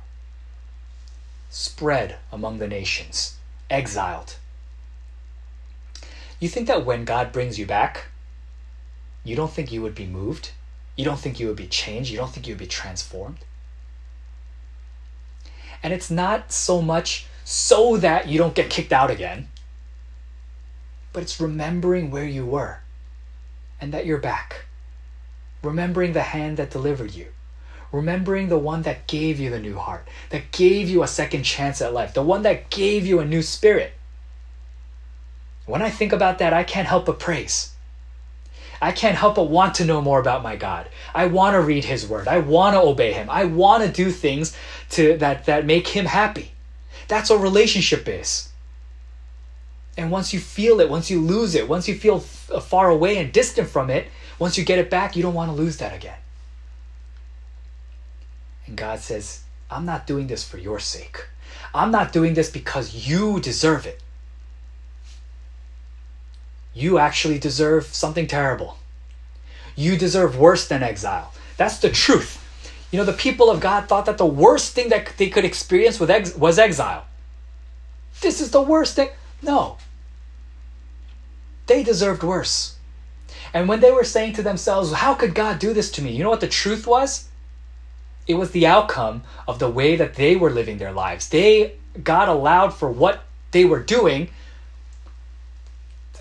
spread 1.52 2.18
among 2.32 2.58
the 2.58 2.68
nations, 2.68 3.38
exiled. 3.70 4.38
You 6.40 6.50
think 6.50 6.68
that 6.68 6.84
when 6.84 7.06
God 7.06 7.32
brings 7.32 7.60
you 7.60 7.68
back, 7.68 8.06
you 9.24 9.36
don't 9.36 9.52
think 9.52 9.72
you 9.72 9.84
would 9.84 9.94
be 9.94 10.08
moved? 10.08 10.50
You 10.96 11.06
don't 11.06 11.20
think 11.20 11.40
you 11.40 11.48
would 11.48 11.56
be 11.56 11.68
changed? 11.68 12.12
You 12.12 12.18
don't 12.18 12.32
think 12.32 12.48
you 12.48 12.54
would 12.54 12.60
be 12.60 12.68
transformed? 12.68 13.40
And 15.82 15.92
it's 15.92 16.12
not 16.12 16.52
so 16.52 16.82
much 16.82 17.26
so 17.44 17.98
that 17.98 18.28
you 18.28 18.38
don't 18.38 18.56
get 18.56 18.70
kicked 18.70 18.94
out 18.94 19.12
again, 19.12 19.50
but 21.12 21.24
it's 21.24 21.42
remembering 21.42 22.10
where 22.10 22.26
you 22.26 22.46
were 22.46 22.80
and 23.82 23.94
that 23.94 24.06
you're 24.06 24.18
back. 24.18 24.66
Remembering 25.62 26.14
the 26.14 26.22
hand 26.22 26.58
that 26.58 26.72
delivered 26.72 27.14
you. 27.14 27.28
Remembering 27.92 28.50
the 28.50 28.58
one 28.58 28.82
that 28.84 29.08
gave 29.08 29.40
you 29.40 29.50
the 29.50 29.60
new 29.60 29.78
heart, 29.78 30.08
that 30.30 30.52
gave 30.52 30.90
you 30.90 31.04
a 31.04 31.08
second 31.08 31.44
chance 31.44 31.82
at 31.82 31.94
life, 31.94 32.14
the 32.14 32.24
one 32.24 32.42
that 32.42 32.70
gave 32.70 33.06
you 33.06 33.20
a 33.20 33.26
new 33.26 33.42
spirit. 33.42 33.94
When 35.66 35.82
I 35.82 35.90
think 35.90 36.12
about 36.12 36.40
that, 36.40 36.54
I 36.54 36.64
can't 36.64 36.88
help 36.88 37.06
but 37.06 37.20
praise. 37.20 37.73
I 38.84 38.92
can't 38.92 39.16
help 39.16 39.36
but 39.36 39.50
want 39.50 39.76
to 39.76 39.86
know 39.86 40.02
more 40.02 40.20
about 40.20 40.44
my 40.44 40.58
God. 40.58 40.90
I 41.16 41.28
want 41.28 41.54
to 41.54 41.62
read 41.62 41.86
his 41.86 42.06
word. 42.06 42.28
I 42.28 42.40
want 42.40 42.74
to 42.74 42.82
obey 42.82 43.14
him. 43.14 43.30
I 43.30 43.46
want 43.46 43.82
to 43.82 43.90
do 43.90 44.12
things 44.12 44.58
to 44.90 45.16
that 45.20 45.46
that 45.46 45.66
make 45.66 45.88
him 45.88 46.04
happy. 46.04 46.52
That's 47.08 47.30
what 47.30 47.40
relationship 47.40 48.10
is. 48.10 48.50
And 49.98 50.12
once 50.12 50.34
you 50.34 50.42
feel 50.42 50.82
it, 50.82 50.90
once 50.90 51.10
you 51.10 51.22
lose 51.22 51.56
it, 51.56 51.70
once 51.70 51.88
you 51.88 51.96
feel 51.96 52.18
f- 52.18 52.52
uh, 52.54 52.60
far 52.60 52.90
away 52.90 53.20
and 53.20 53.32
distant 53.32 53.70
from 53.70 53.90
it, 53.90 54.08
once 54.38 54.58
you 54.58 54.66
get 54.66 54.80
it 54.80 54.90
back, 54.90 55.16
you 55.16 55.24
don't 55.24 55.34
want 55.34 55.50
to 55.50 55.56
lose 55.56 55.78
that 55.78 55.96
again. 55.96 56.18
And 58.66 58.76
God 58.76 59.00
says, 59.00 59.44
I'm 59.72 59.86
not 59.86 60.06
doing 60.06 60.28
this 60.28 60.44
for 60.44 60.58
your 60.58 60.80
sake. 60.80 61.30
I'm 61.74 61.92
not 61.92 62.12
doing 62.12 62.34
this 62.34 62.50
because 62.50 63.08
you 63.08 63.40
deserve 63.40 63.86
it 63.86 64.03
you 66.74 66.98
actually 66.98 67.40
deserve 67.40 67.86
something 67.86 68.28
terrible. 68.28 68.78
You 69.76 69.98
deserve 69.98 70.38
worse 70.38 70.68
than 70.68 70.84
exile. 70.84 71.34
That's 71.58 71.80
the 71.80 71.90
truth. 71.90 72.40
You 72.92 73.00
know, 73.00 73.06
the 73.06 73.14
people 73.14 73.50
of 73.50 73.60
God 73.60 73.88
thought 73.88 74.06
that 74.06 74.18
the 74.18 74.26
worst 74.26 74.74
thing 74.74 74.90
that 74.90 75.14
they 75.18 75.30
could 75.30 75.46
experience 75.46 76.00
was 76.00 76.60
exile. 76.60 77.06
This 78.22 78.40
is 78.40 78.52
the 78.52 78.62
worst 78.62 78.96
thing. 78.96 79.10
No. 79.42 79.78
They 81.66 81.84
deserved 81.84 82.24
worse. 82.24 82.78
And 83.54 83.68
when 83.68 83.80
they 83.80 83.92
were 83.92 84.04
saying 84.04 84.34
to 84.34 84.44
themselves, 84.44 84.92
How 84.94 85.14
could 85.14 85.36
God 85.36 85.60
do 85.60 85.74
this 85.74 85.92
to 85.92 86.02
me? 86.02 86.12
You 86.12 86.24
know 86.24 86.30
what 86.30 86.42
the 86.42 86.48
truth 86.48 86.88
was? 86.88 87.30
It 88.28 88.36
was 88.36 88.52
the 88.52 88.68
outcome 88.68 89.24
of 89.48 89.60
the 89.60 89.70
way 89.70 89.96
that 89.96 90.16
they 90.16 90.36
were 90.36 90.50
living 90.50 90.78
their 90.78 90.94
lives. 90.94 91.30
They, 91.30 91.76
God 92.04 92.30
allowed 92.30 92.74
for 92.74 92.90
what 92.90 93.24
they 93.52 93.66
were 93.66 93.82
doing 93.82 94.30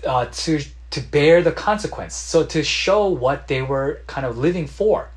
uh, 0.05 0.25
to 0.25 0.61
to 0.91 1.01
bear 1.01 1.41
the 1.41 1.51
consequence. 1.51 2.15
So 2.15 2.45
to 2.45 2.63
show 2.63 3.07
what 3.07 3.47
they 3.47 3.63
were 3.63 4.01
kind 4.05 4.27
of 4.27 4.37
living 4.37 4.67
for, 4.67 5.09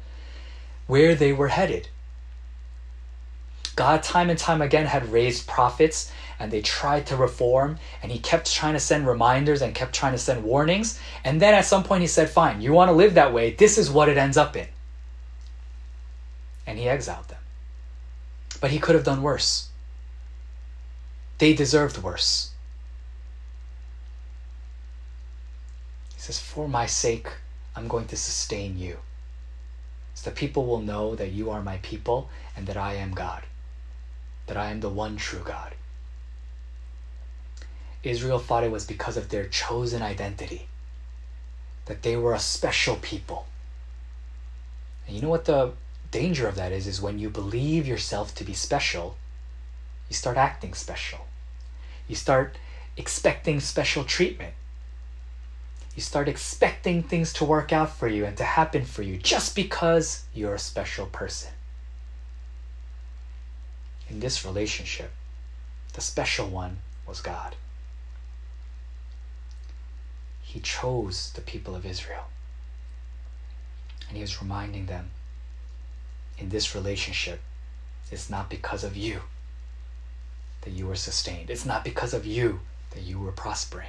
where 0.86 1.14
they 1.14 1.32
were 1.32 1.48
headed. 1.48 1.88
God, 3.74 4.02
time 4.02 4.30
and 4.30 4.38
time 4.38 4.62
again, 4.62 4.86
had 4.86 5.12
raised 5.12 5.46
prophets 5.46 6.10
and 6.38 6.50
they 6.50 6.60
tried 6.60 7.06
to 7.06 7.16
reform, 7.16 7.78
and 8.02 8.12
He 8.12 8.18
kept 8.18 8.52
trying 8.52 8.74
to 8.74 8.80
send 8.80 9.06
reminders 9.06 9.62
and 9.62 9.74
kept 9.74 9.94
trying 9.94 10.12
to 10.12 10.18
send 10.18 10.44
warnings. 10.44 10.98
And 11.24 11.40
then 11.40 11.54
at 11.54 11.64
some 11.64 11.82
point, 11.82 12.02
He 12.02 12.06
said, 12.06 12.28
Fine, 12.28 12.60
you 12.60 12.72
want 12.72 12.88
to 12.88 12.92
live 12.92 13.14
that 13.14 13.32
way, 13.32 13.52
this 13.52 13.78
is 13.78 13.90
what 13.90 14.08
it 14.08 14.18
ends 14.18 14.36
up 14.36 14.56
in. 14.56 14.66
And 16.66 16.78
He 16.78 16.88
exiled 16.88 17.28
them. 17.28 17.38
But 18.60 18.70
He 18.70 18.78
could 18.78 18.94
have 18.94 19.04
done 19.04 19.22
worse. 19.22 19.70
They 21.38 21.54
deserved 21.54 22.02
worse. 22.02 22.50
Says, 26.26 26.40
For 26.40 26.68
my 26.68 26.86
sake, 26.86 27.28
I'm 27.76 27.86
going 27.86 28.06
to 28.06 28.16
sustain 28.16 28.78
you. 28.78 28.98
So 30.14 30.30
the 30.30 30.36
people 30.36 30.66
will 30.66 30.80
know 30.80 31.14
that 31.14 31.32
you 31.32 31.50
are 31.50 31.62
my 31.62 31.76
people 31.78 32.30
and 32.56 32.66
that 32.66 32.76
I 32.76 32.94
am 32.94 33.12
God, 33.12 33.44
that 34.46 34.56
I 34.56 34.70
am 34.70 34.80
the 34.80 34.88
one 34.88 35.16
true 35.16 35.42
God. 35.44 35.74
Israel 38.02 38.38
thought 38.38 38.64
it 38.64 38.72
was 38.72 38.86
because 38.86 39.16
of 39.16 39.28
their 39.28 39.46
chosen 39.46 40.02
identity, 40.02 40.68
that 41.86 42.02
they 42.02 42.16
were 42.16 42.34
a 42.34 42.38
special 42.38 42.96
people. 42.96 43.46
And 45.06 45.14
you 45.14 45.22
know 45.22 45.28
what 45.28 45.44
the 45.44 45.72
danger 46.10 46.48
of 46.48 46.56
that 46.56 46.72
is? 46.72 46.86
Is 46.86 47.00
when 47.00 47.18
you 47.18 47.30
believe 47.30 47.86
yourself 47.86 48.34
to 48.36 48.44
be 48.44 48.54
special, 48.54 49.16
you 50.08 50.14
start 50.14 50.36
acting 50.36 50.74
special. 50.74 51.26
You 52.08 52.16
start 52.16 52.56
expecting 52.96 53.60
special 53.60 54.02
treatment 54.04 54.54
you 55.96 56.02
start 56.02 56.28
expecting 56.28 57.02
things 57.02 57.32
to 57.32 57.44
work 57.44 57.72
out 57.72 57.90
for 57.90 58.06
you 58.06 58.26
and 58.26 58.36
to 58.36 58.44
happen 58.44 58.84
for 58.84 59.02
you 59.02 59.16
just 59.16 59.56
because 59.56 60.24
you're 60.34 60.54
a 60.54 60.58
special 60.58 61.06
person. 61.06 61.50
In 64.08 64.20
this 64.20 64.44
relationship, 64.44 65.10
the 65.94 66.02
special 66.02 66.48
one 66.48 66.78
was 67.08 67.20
God. 67.20 67.56
He 70.42 70.60
chose 70.60 71.32
the 71.34 71.40
people 71.40 71.74
of 71.74 71.86
Israel. 71.86 72.26
And 74.08 74.16
he 74.16 74.22
was 74.22 74.40
reminding 74.40 74.86
them 74.86 75.10
in 76.38 76.50
this 76.50 76.74
relationship, 76.74 77.40
it's 78.12 78.28
not 78.28 78.50
because 78.50 78.84
of 78.84 78.96
you 78.96 79.22
that 80.60 80.72
you 80.72 80.86
were 80.86 80.94
sustained. 80.94 81.48
It's 81.48 81.64
not 81.64 81.84
because 81.84 82.12
of 82.12 82.26
you 82.26 82.60
that 82.90 83.02
you 83.02 83.18
were 83.18 83.32
prospering. 83.32 83.88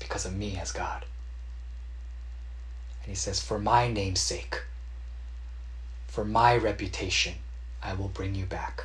Because 0.00 0.26
of 0.26 0.34
me 0.34 0.58
as 0.58 0.72
God. 0.72 1.04
And 3.02 3.10
he 3.10 3.14
says, 3.14 3.40
For 3.40 3.58
my 3.58 3.88
name's 3.88 4.20
sake, 4.20 4.62
for 6.08 6.24
my 6.24 6.56
reputation, 6.56 7.34
I 7.82 7.94
will 7.94 8.08
bring 8.08 8.34
you 8.34 8.44
back. 8.44 8.84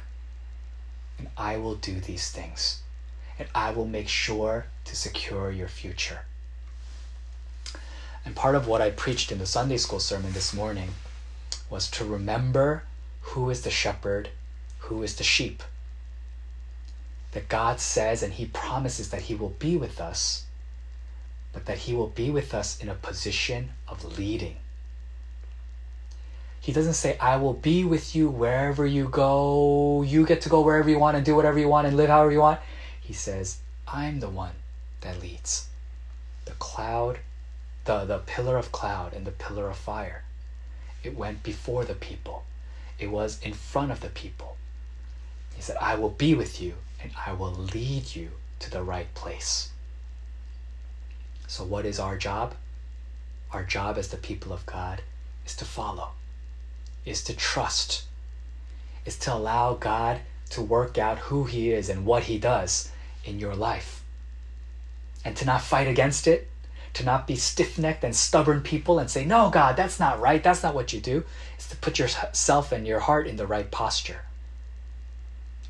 And 1.18 1.28
I 1.38 1.58
will 1.58 1.76
do 1.76 2.00
these 2.00 2.30
things. 2.30 2.82
And 3.40 3.48
I 3.56 3.72
will 3.72 3.88
make 3.88 4.08
sure 4.08 4.68
to 4.86 4.96
secure 4.96 5.52
your 5.52 5.68
future. 5.68 6.22
And 8.24 8.36
part 8.36 8.56
of 8.56 8.68
what 8.68 8.82
I 8.82 8.90
preached 8.90 9.32
in 9.32 9.40
the 9.40 9.46
Sunday 9.46 9.78
school 9.78 10.00
sermon 10.00 10.34
this 10.34 10.54
morning 10.54 10.90
was 11.70 11.90
to 11.92 12.06
remember 12.06 12.84
who 13.22 13.50
is 13.50 13.62
the 13.62 13.70
shepherd, 13.70 14.30
who 14.80 15.04
is 15.04 15.16
the 15.16 15.24
sheep. 15.24 15.62
That 17.34 17.50
God 17.50 17.80
says 17.80 18.24
and 18.24 18.34
He 18.34 18.46
promises 18.46 19.10
that 19.10 19.24
He 19.24 19.36
will 19.36 19.50
be 19.50 19.76
with 19.78 20.00
us 20.00 20.45
but 21.56 21.66
that 21.68 21.78
He 21.78 21.96
will 21.96 22.10
be 22.10 22.30
with 22.30 22.54
us 22.54 22.78
in 22.82 22.90
a 22.90 22.96
position 22.96 23.70
of 23.88 24.20
leading. 24.20 24.58
He 26.60 26.74
doesn't 26.74 26.96
say, 26.96 27.18
I 27.18 27.38
will 27.38 27.54
be 27.54 27.86
with 27.86 28.14
you 28.14 28.28
wherever 28.28 28.86
you 28.86 29.08
go. 29.08 30.04
You 30.06 30.26
get 30.26 30.42
to 30.42 30.50
go 30.50 30.60
wherever 30.62 30.90
you 30.90 31.00
want 31.00 31.16
and 31.16 31.26
do 31.26 31.34
whatever 31.34 31.58
you 31.58 31.70
want 31.70 31.88
and 31.88 31.96
live 31.96 32.10
however 32.10 32.34
you 32.34 32.42
want. 32.42 32.60
He 33.00 33.14
says, 33.14 33.60
I'm 33.88 34.20
the 34.20 34.30
one 34.30 34.56
that 35.00 35.22
leads. 35.22 35.70
The 36.44 36.52
cloud, 36.60 37.20
the, 37.86 38.04
the 38.04 38.18
pillar 38.18 38.58
of 38.58 38.74
cloud 38.74 39.14
and 39.14 39.26
the 39.26 39.32
pillar 39.32 39.70
of 39.70 39.78
fire. 39.78 40.24
It 41.04 41.16
went 41.16 41.42
before 41.42 41.86
the 41.86 41.96
people, 41.96 42.44
it 43.00 43.12
was 43.12 43.40
in 43.42 43.54
front 43.54 43.94
of 43.94 44.02
the 44.02 44.10
people. 44.10 44.58
He 45.56 45.62
said, 45.62 45.78
I 45.80 45.96
will 45.96 46.10
be 46.10 46.36
with 46.36 46.62
you 46.62 46.74
and 47.02 47.14
I 47.26 47.32
will 47.32 47.54
lead 47.54 48.14
you 48.14 48.32
to 48.60 48.70
the 48.70 48.84
right 48.84 49.14
place. 49.14 49.70
So, 51.56 51.64
what 51.64 51.86
is 51.86 52.02
our 52.02 52.18
job? 52.18 52.54
Our 53.54 53.64
job 53.64 53.98
as 53.98 54.10
the 54.10 54.18
people 54.18 54.52
of 54.52 54.66
God 54.66 55.02
is 55.46 55.56
to 55.56 55.64
follow, 55.64 56.10
is 57.06 57.24
to 57.24 57.34
trust, 57.34 58.04
is 59.06 59.18
to 59.20 59.34
allow 59.34 59.76
God 59.76 60.20
to 60.50 60.62
work 60.62 60.98
out 60.98 61.30
who 61.30 61.46
He 61.46 61.72
is 61.72 61.88
and 61.88 62.06
what 62.06 62.24
He 62.24 62.38
does 62.38 62.92
in 63.24 63.40
your 63.40 63.56
life. 63.56 64.04
And 65.24 65.38
to 65.38 65.46
not 65.46 65.62
fight 65.62 65.88
against 65.88 66.28
it, 66.28 66.50
to 66.92 67.06
not 67.06 67.26
be 67.26 67.38
stiff 67.38 67.80
necked 67.80 68.04
and 68.04 68.14
stubborn 68.14 68.60
people 68.60 69.00
and 69.00 69.10
say, 69.10 69.24
No, 69.24 69.50
God, 69.50 69.78
that's 69.78 69.98
not 69.98 70.20
right, 70.20 70.44
that's 70.44 70.62
not 70.62 70.76
what 70.76 70.92
you 70.92 71.00
do, 71.00 71.24
is 71.58 71.70
to 71.70 71.78
put 71.78 72.00
yourself 72.00 72.74
and 72.74 72.86
your 72.86 73.00
heart 73.00 73.28
in 73.28 73.38
the 73.38 73.48
right 73.48 73.72
posture. 73.72 74.24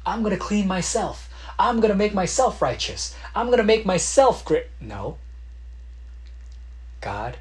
I'm 0.03 0.23
going 0.23 0.33
to 0.33 0.43
clean 0.43 0.67
myself. 0.67 1.29
I'm 1.59 1.79
going 1.79 1.91
to 1.91 1.95
make 1.95 2.15
myself 2.15 2.59
righteous. 2.59 3.15
I'm 3.35 3.45
going 3.45 3.59
to 3.59 3.63
make 3.63 3.85
myself 3.85 4.43
great. 4.43 4.65
No. 4.81 5.19
God, 7.05 7.37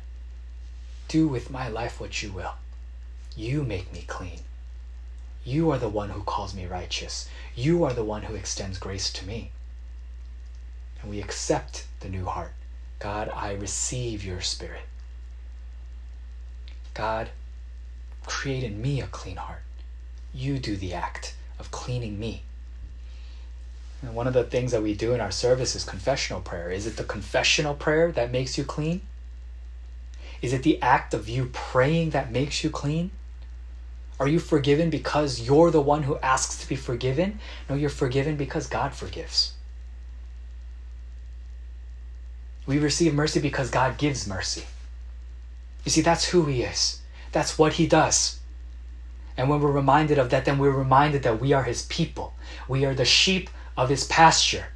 do 1.09 1.27
with 1.27 1.49
my 1.49 1.69
life 1.69 1.99
what 1.99 2.23
you 2.23 2.31
will. 2.31 2.53
You 3.35 3.63
make 3.63 3.91
me 3.95 4.05
clean. 4.07 4.41
You 5.43 5.71
are 5.71 5.79
the 5.79 5.89
one 5.89 6.11
who 6.11 6.21
calls 6.23 6.55
me 6.55 6.67
righteous. 6.67 7.31
You 7.57 7.83
are 7.85 7.95
the 7.95 8.05
one 8.05 8.25
who 8.25 8.35
extends 8.35 8.77
grace 8.77 9.11
to 9.15 9.27
me. 9.27 9.53
And 11.01 11.11
we 11.11 11.23
accept 11.23 11.87
the 12.01 12.11
new 12.11 12.27
heart. 12.27 12.53
God, 12.99 13.31
I 13.35 13.53
receive 13.53 14.23
your 14.23 14.43
spirit. 14.43 14.83
God, 16.93 17.31
create 18.27 18.65
in 18.65 18.83
me 18.83 19.01
a 19.01 19.07
clean 19.07 19.37
heart. 19.37 19.63
You 20.35 20.59
do 20.59 20.77
the 20.77 20.93
act 20.93 21.37
of 21.59 21.71
cleaning 21.71 22.21
me. 22.21 22.43
And 24.03 24.15
one 24.15 24.27
of 24.27 24.35
the 24.35 24.45
things 24.45 24.73
that 24.73 24.83
we 24.83 24.93
do 24.93 25.15
in 25.15 25.23
our 25.23 25.31
service 25.31 25.75
is 25.75 25.85
confessional 25.85 26.43
prayer. 26.43 26.71
Is 26.71 26.87
it 26.87 26.99
the 26.99 27.05
confessional 27.05 27.75
prayer 27.75 28.13
that 28.13 28.31
makes 28.31 28.59
you 28.59 28.65
clean? 28.65 29.01
Is 30.45 30.53
it 30.53 30.63
the 30.63 30.81
act 30.83 31.15
of 31.15 31.27
you 31.27 31.47
praying 31.55 32.11
that 32.11 32.31
makes 32.31 32.63
you 32.63 32.69
clean? 32.69 33.13
Are 34.21 34.29
you 34.29 34.39
forgiven 34.39 34.91
because 34.91 35.41
you're 35.41 35.71
the 35.71 35.81
one 35.81 36.03
who 36.03 36.19
asks 36.19 36.59
to 36.59 36.69
be 36.69 36.77
forgiven? 36.77 37.39
No, 37.67 37.75
you're 37.75 37.89
forgiven 37.89 38.37
because 38.37 38.67
God 38.67 38.93
forgives. 38.93 39.55
We 42.67 42.79
receive 42.79 43.15
mercy 43.15 43.41
because 43.41 43.71
God 43.71 43.97
gives 43.97 44.29
mercy. 44.29 44.65
You 45.83 45.91
see, 45.91 46.03
that's 46.03 46.27
who 46.27 46.45
He 46.45 46.63
is, 46.63 47.01
that's 47.33 47.57
what 47.57 47.73
He 47.73 47.87
does. 47.87 48.39
And 49.39 49.49
when 49.49 49.63
we're 49.63 49.71
reminded 49.73 50.19
of 50.19 50.29
that, 50.29 50.45
then 50.45 50.59
we're 50.59 50.73
reminded 50.73 51.23
that 51.23 51.41
we 51.41 51.55
are 51.55 51.63
His 51.63 51.87
people. 51.87 52.35
We 52.69 52.85
are 52.85 52.95
the 52.95 53.07
sheep 53.07 53.49
of 53.79 53.89
His 53.89 54.07
pasture. 54.07 54.67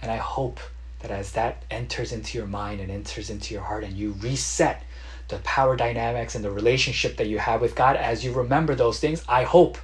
And 0.00 0.12
I 0.12 0.18
hope 0.18 0.60
that 1.00 1.10
as 1.10 1.32
that 1.32 1.64
enters 1.70 2.12
into 2.12 2.38
your 2.38 2.46
mind 2.46 2.80
and 2.80 2.90
enters 2.90 3.30
into 3.30 3.54
your 3.54 3.62
heart, 3.62 3.84
and 3.84 3.94
you 3.94 4.12
reset 4.20 4.82
the 5.28 5.38
power 5.38 5.76
dynamics 5.76 6.34
and 6.34 6.44
the 6.44 6.50
relationship 6.50 7.16
that 7.16 7.26
you 7.26 7.38
have 7.38 7.60
with 7.60 7.74
God, 7.74 7.96
as 7.96 8.24
you 8.24 8.32
remember 8.32 8.74
those 8.74 9.00
things, 9.00 9.24
I 9.28 9.42
hope 9.42 9.78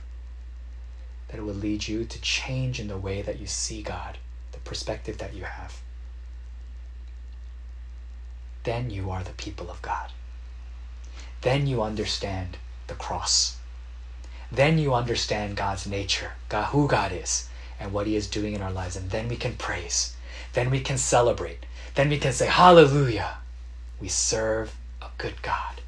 that 1.28 1.38
it 1.38 1.42
will 1.42 1.54
lead 1.54 1.88
you 1.88 2.04
to 2.04 2.20
change 2.20 2.78
in 2.78 2.88
the 2.88 2.96
way 2.96 3.22
that 3.22 3.40
you 3.40 3.46
see 3.46 3.82
God, 3.82 4.18
the 4.52 4.58
perspective 4.58 5.18
that 5.18 5.34
you 5.34 5.44
have. 5.44 5.80
Then 8.64 8.90
you 8.90 9.10
are 9.10 9.24
the 9.24 9.30
people 9.30 9.70
of 9.70 9.82
God. 9.82 10.12
Then 11.40 11.66
you 11.66 11.82
understand 11.82 12.58
the 12.86 12.94
cross. 12.94 13.56
Then 14.52 14.78
you 14.78 14.94
understand 14.94 15.56
God's 15.56 15.86
nature, 15.86 16.32
God, 16.48 16.66
who 16.66 16.86
God 16.86 17.10
is, 17.10 17.48
and 17.80 17.92
what 17.92 18.06
He 18.06 18.14
is 18.14 18.28
doing 18.28 18.54
in 18.54 18.62
our 18.62 18.70
lives. 18.70 18.96
And 18.96 19.10
then 19.10 19.28
we 19.28 19.36
can 19.36 19.54
praise. 19.54 20.14
Then 20.52 20.70
we 20.70 20.80
can 20.80 20.98
celebrate. 20.98 21.64
Then 21.94 22.08
we 22.08 22.18
can 22.18 22.32
say, 22.32 22.46
Hallelujah. 22.46 23.38
We 24.00 24.08
serve 24.08 24.74
a 25.00 25.08
good 25.18 25.42
God, 25.42 25.80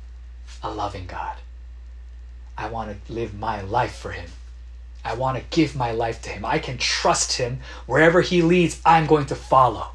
a 0.62 0.70
loving 0.70 1.06
God. 1.06 1.36
I 2.56 2.68
want 2.68 3.06
to 3.06 3.12
live 3.12 3.34
my 3.34 3.60
life 3.62 3.96
for 3.96 4.12
Him. 4.12 4.30
I 5.04 5.14
want 5.14 5.36
to 5.36 5.44
give 5.56 5.76
my 5.76 5.90
life 5.92 6.22
to 6.22 6.30
Him. 6.30 6.44
I 6.44 6.58
can 6.58 6.78
trust 6.78 7.32
Him. 7.32 7.60
Wherever 7.86 8.20
He 8.20 8.42
leads, 8.42 8.80
I'm 8.86 9.06
going 9.06 9.26
to 9.26 9.34
follow. 9.34 9.88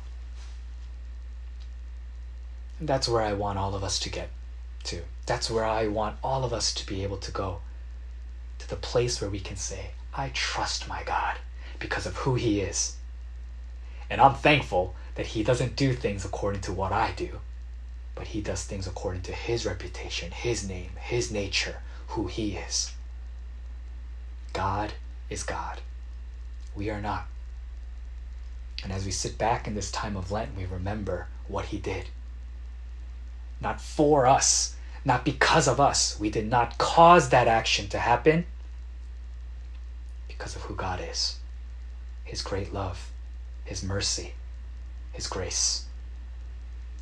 And 2.80 2.88
that's 2.88 3.08
where 3.10 3.22
I 3.22 3.34
want 3.34 3.58
all 3.58 3.76
of 3.76 3.84
us 3.84 4.00
to 4.00 4.10
get 4.10 4.30
to. 4.86 5.02
That's 5.26 5.50
where 5.50 5.66
I 5.66 5.88
want 5.88 6.18
all 6.24 6.44
of 6.44 6.54
us 6.54 6.74
to 6.76 6.86
be 6.86 7.04
able 7.04 7.18
to 7.18 7.32
go. 7.32 7.60
To 8.60 8.70
the 8.70 8.76
place 8.76 9.22
where 9.22 9.30
we 9.30 9.40
can 9.40 9.58
say, 9.58 9.92
I 10.14 10.30
trust 10.30 10.88
my 10.88 11.04
God 11.04 11.38
because 11.80 12.06
of 12.06 12.18
who 12.18 12.36
He 12.36 12.62
is. 12.62 12.98
And 14.10 14.20
I'm 14.20 14.36
thankful 14.36 14.96
that 15.16 15.28
He 15.28 15.44
doesn't 15.44 15.76
do 15.76 15.94
things 15.94 16.26
according 16.26 16.62
to 16.62 16.74
what 16.74 16.92
I 16.92 17.12
do, 17.12 17.40
but 18.16 18.28
He 18.28 18.42
does 18.42 18.64
things 18.64 18.88
according 18.88 19.22
to 19.24 19.32
His 19.32 19.66
reputation, 19.66 20.32
His 20.32 20.68
name, 20.68 20.92
His 21.00 21.32
nature, 21.32 21.78
who 22.10 22.28
He 22.28 22.56
is. 22.56 22.94
God 24.54 24.94
is 25.30 25.44
God. 25.44 25.82
We 26.76 26.90
are 26.90 27.02
not. 27.02 27.28
And 28.84 28.92
as 28.92 29.06
we 29.06 29.12
sit 29.12 29.38
back 29.38 29.68
in 29.68 29.76
this 29.76 29.92
time 29.92 30.16
of 30.16 30.32
Lent, 30.32 30.56
we 30.56 30.66
remember 30.66 31.28
what 31.48 31.66
He 31.66 31.78
did. 31.78 32.06
Not 33.62 33.82
for 33.82 34.26
us, 34.26 34.76
not 35.04 35.26
because 35.26 35.68
of 35.68 35.80
us. 35.80 36.18
We 36.20 36.30
did 36.30 36.48
not 36.48 36.78
cause 36.78 37.30
that 37.30 37.48
action 37.48 37.90
to 37.90 38.00
happen 38.00 38.46
because 40.28 40.56
of 40.56 40.64
who 40.64 40.76
God 40.76 41.02
is, 41.02 41.38
His 42.24 42.42
great 42.42 42.74
love, 42.74 43.09
His 43.70 43.84
mercy, 43.84 44.34
His 45.12 45.28
grace. 45.28 45.86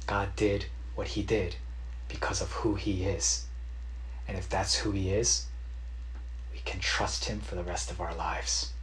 God 0.06 0.36
did 0.36 0.65
what 0.95 1.08
He 1.08 1.23
did 1.23 1.56
because 2.10 2.41
of 2.41 2.51
who 2.51 2.75
He 2.75 3.06
is. 3.06 3.45
And 4.27 4.38
if 4.38 4.49
that's 4.49 4.75
who 4.75 4.91
He 4.91 5.10
is, 5.10 5.45
we 6.51 6.60
can 6.65 6.82
trust 6.82 7.23
Him 7.23 7.39
for 7.39 7.56
the 7.56 7.63
rest 7.63 7.89
of 7.89 8.01
our 8.01 8.13
lives. 8.13 8.73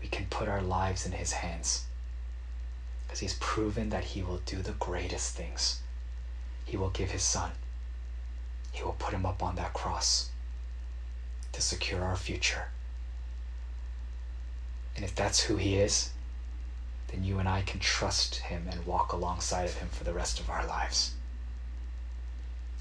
We 0.00 0.08
can 0.08 0.24
put 0.30 0.48
our 0.48 0.62
lives 0.62 1.04
in 1.04 1.12
His 1.12 1.32
hands 1.32 1.84
because 3.02 3.20
He's 3.20 3.34
proven 3.34 3.90
that 3.90 4.04
He 4.04 4.22
will 4.22 4.40
do 4.46 4.62
the 4.62 4.72
greatest 4.80 5.36
things. 5.36 5.82
He 6.64 6.78
will 6.78 6.88
give 6.88 7.10
His 7.10 7.22
Son, 7.22 7.50
He 8.72 8.82
will 8.82 8.96
put 8.98 9.12
Him 9.12 9.26
up 9.26 9.42
on 9.42 9.56
that 9.56 9.74
cross 9.74 10.30
to 11.52 11.60
secure 11.60 12.02
our 12.02 12.16
future. 12.16 12.68
And 14.98 15.04
if 15.04 15.14
that's 15.14 15.38
who 15.38 15.54
He 15.54 15.76
is, 15.76 16.10
then 17.06 17.22
you 17.22 17.38
and 17.38 17.48
I 17.48 17.62
can 17.62 17.78
trust 17.78 18.34
Him 18.34 18.66
and 18.68 18.84
walk 18.84 19.12
alongside 19.12 19.66
of 19.66 19.74
Him 19.74 19.86
for 19.92 20.02
the 20.02 20.12
rest 20.12 20.40
of 20.40 20.50
our 20.50 20.66
lives. 20.66 21.12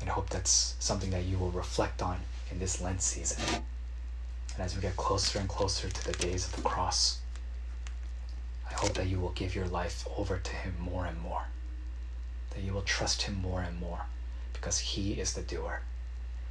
And 0.01 0.09
I 0.09 0.13
hope 0.13 0.31
that's 0.31 0.73
something 0.79 1.11
that 1.11 1.25
you 1.25 1.37
will 1.37 1.51
reflect 1.51 2.01
on 2.01 2.21
in 2.49 2.57
this 2.57 2.81
Lent 2.81 3.03
season. 3.03 3.43
And 3.53 4.63
as 4.63 4.75
we 4.75 4.81
get 4.81 4.97
closer 4.97 5.37
and 5.37 5.47
closer 5.47 5.89
to 5.89 6.05
the 6.07 6.17
days 6.17 6.47
of 6.47 6.55
the 6.55 6.63
cross, 6.63 7.19
I 8.67 8.73
hope 8.73 8.95
that 8.95 9.05
you 9.05 9.19
will 9.19 9.29
give 9.29 9.53
your 9.53 9.67
life 9.67 10.07
over 10.17 10.39
to 10.39 10.55
Him 10.55 10.73
more 10.79 11.05
and 11.05 11.21
more. 11.21 11.43
That 12.55 12.63
you 12.63 12.73
will 12.73 12.81
trust 12.81 13.21
Him 13.21 13.35
more 13.35 13.61
and 13.61 13.79
more 13.79 14.07
because 14.53 14.79
He 14.79 15.21
is 15.21 15.33
the 15.33 15.43
doer. 15.43 15.81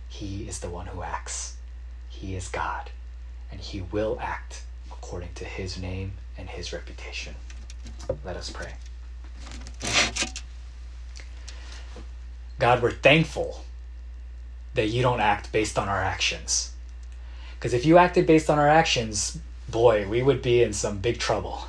He 0.09 0.49
is 0.49 0.61
the 0.61 0.71
one 0.71 0.87
who 0.87 1.03
acts. 1.03 1.57
He 2.09 2.37
is 2.37 2.47
God, 2.47 2.91
and 3.51 3.61
He 3.61 3.81
will 3.81 4.17
act 4.21 4.63
according 4.99 5.35
to 5.35 5.45
His 5.45 5.79
name 5.79 6.13
and 6.37 6.49
His 6.49 6.73
reputation. 6.73 7.35
Let 8.25 8.37
us 8.37 8.51
pray. 8.51 8.73
God, 12.59 12.83
we're 12.83 12.91
thankful 12.91 13.65
that 14.75 14.89
you 14.89 15.03
don't 15.03 15.21
act 15.21 15.53
based 15.53 15.79
on 15.79 15.89
our 15.89 16.03
actions. 16.03 16.73
Because 17.55 17.75
if 17.75 17.85
you 17.85 17.99
acted 17.99 18.27
based 18.27 18.49
on 18.49 18.59
our 18.59 18.69
actions, 18.69 19.39
boy, 19.69 20.07
we 20.09 20.23
would 20.23 20.43
be 20.43 20.63
in 20.63 20.73
some 20.73 20.99
big 20.99 21.19
trouble. 21.19 21.65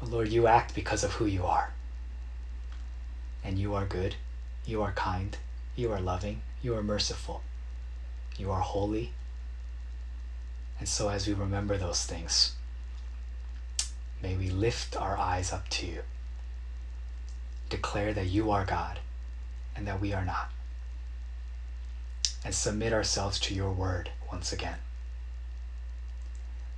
But 0.00 0.10
Lord, 0.10 0.28
you 0.28 0.46
act 0.46 0.74
because 0.74 1.04
of 1.04 1.12
who 1.12 1.26
you 1.26 1.44
are. 1.44 1.72
And 3.44 3.58
you 3.58 3.74
are 3.74 3.86
good, 3.86 4.16
you 4.64 4.82
are 4.82 4.92
kind, 4.92 5.36
you 5.74 5.90
are 5.92 6.00
loving, 6.00 6.42
you 6.62 6.74
are 6.74 6.82
merciful, 6.82 7.42
you 8.36 8.50
are 8.50 8.60
holy. 8.60 9.12
And 10.82 10.88
so, 10.88 11.10
as 11.10 11.28
we 11.28 11.32
remember 11.32 11.78
those 11.78 12.02
things, 12.02 12.56
may 14.20 14.34
we 14.34 14.50
lift 14.50 14.96
our 14.96 15.16
eyes 15.16 15.52
up 15.52 15.68
to 15.68 15.86
you, 15.86 16.02
declare 17.68 18.12
that 18.12 18.26
you 18.26 18.50
are 18.50 18.64
God 18.64 18.98
and 19.76 19.86
that 19.86 20.00
we 20.00 20.12
are 20.12 20.24
not, 20.24 20.50
and 22.44 22.52
submit 22.52 22.92
ourselves 22.92 23.38
to 23.38 23.54
your 23.54 23.70
word 23.70 24.10
once 24.32 24.52
again. 24.52 24.78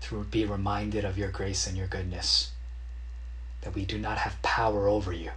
To 0.03 0.23
be 0.25 0.45
reminded 0.45 1.07
of 1.07 1.17
your 1.17 1.31
grace 1.31 1.67
and 1.67 1.75
your 1.75 1.87
goodness, 1.87 2.51
that 3.63 3.75
we 3.75 3.87
do 3.87 3.97
not 3.97 4.19
have 4.19 4.43
power 4.43 4.87
over 4.87 5.15
you, 5.15 5.31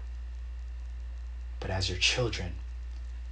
but 1.62 1.70
as 1.70 1.88
your 1.88 2.00
children, 2.00 2.56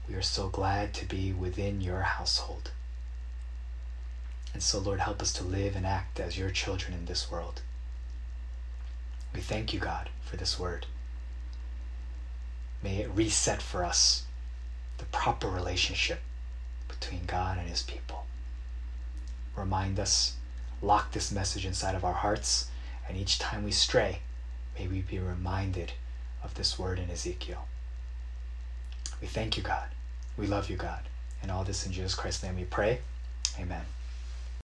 we 0.08 0.16
are 0.16 0.22
so 0.22 0.48
glad 0.48 0.94
to 0.94 1.06
be 1.06 1.34
within 1.34 1.82
your 1.82 2.04
household. 2.04 2.72
And 4.56 4.64
so, 4.64 4.80
Lord, 4.80 5.02
help 5.02 5.22
us 5.22 5.34
to 5.34 5.44
live 5.44 5.76
and 5.76 5.86
act 5.86 6.18
as 6.18 6.38
your 6.38 6.50
children 6.50 6.94
in 6.94 7.08
this 7.08 7.30
world. 7.30 7.62
We 9.34 9.42
thank 9.42 9.74
you, 9.74 9.82
God, 9.82 10.10
for 10.24 10.38
this 10.38 10.58
word. 10.58 10.86
May 12.82 13.00
it 13.00 13.10
reset 13.14 13.62
for 13.62 13.84
us 13.84 14.24
the 14.98 15.04
proper 15.08 15.50
relationship 15.50 16.22
between 16.88 17.26
God 17.28 17.58
and 17.58 17.68
his 17.68 17.84
people. 17.84 18.28
Remind 19.58 20.00
us, 20.00 20.38
lock 20.82 21.12
this 21.12 21.34
message 21.34 21.66
inside 21.66 21.94
of 21.94 22.06
our 22.06 22.14
hearts, 22.14 22.70
and 23.10 23.18
each 23.18 23.38
time 23.38 23.66
we 23.66 23.72
stray, 23.72 24.20
may 24.80 24.88
we 24.88 25.02
be 25.02 25.20
reminded 25.20 25.92
of 26.42 26.54
this 26.54 26.80
word 26.80 26.98
in 26.98 27.12
Ezekiel. 27.12 27.66
We 29.20 29.28
thank 29.28 29.58
you, 29.58 29.64
God. 29.64 29.90
We 30.38 30.48
love 30.48 30.70
you, 30.70 30.78
God. 30.78 31.02
And 31.42 31.52
all 31.52 31.66
this 31.66 31.86
in 31.86 31.92
Jesus 31.92 32.16
Christ's 32.16 32.44
name 32.44 32.56
we 32.56 32.64
pray. 32.64 33.02
Amen 33.60 33.84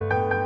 you 0.01 0.38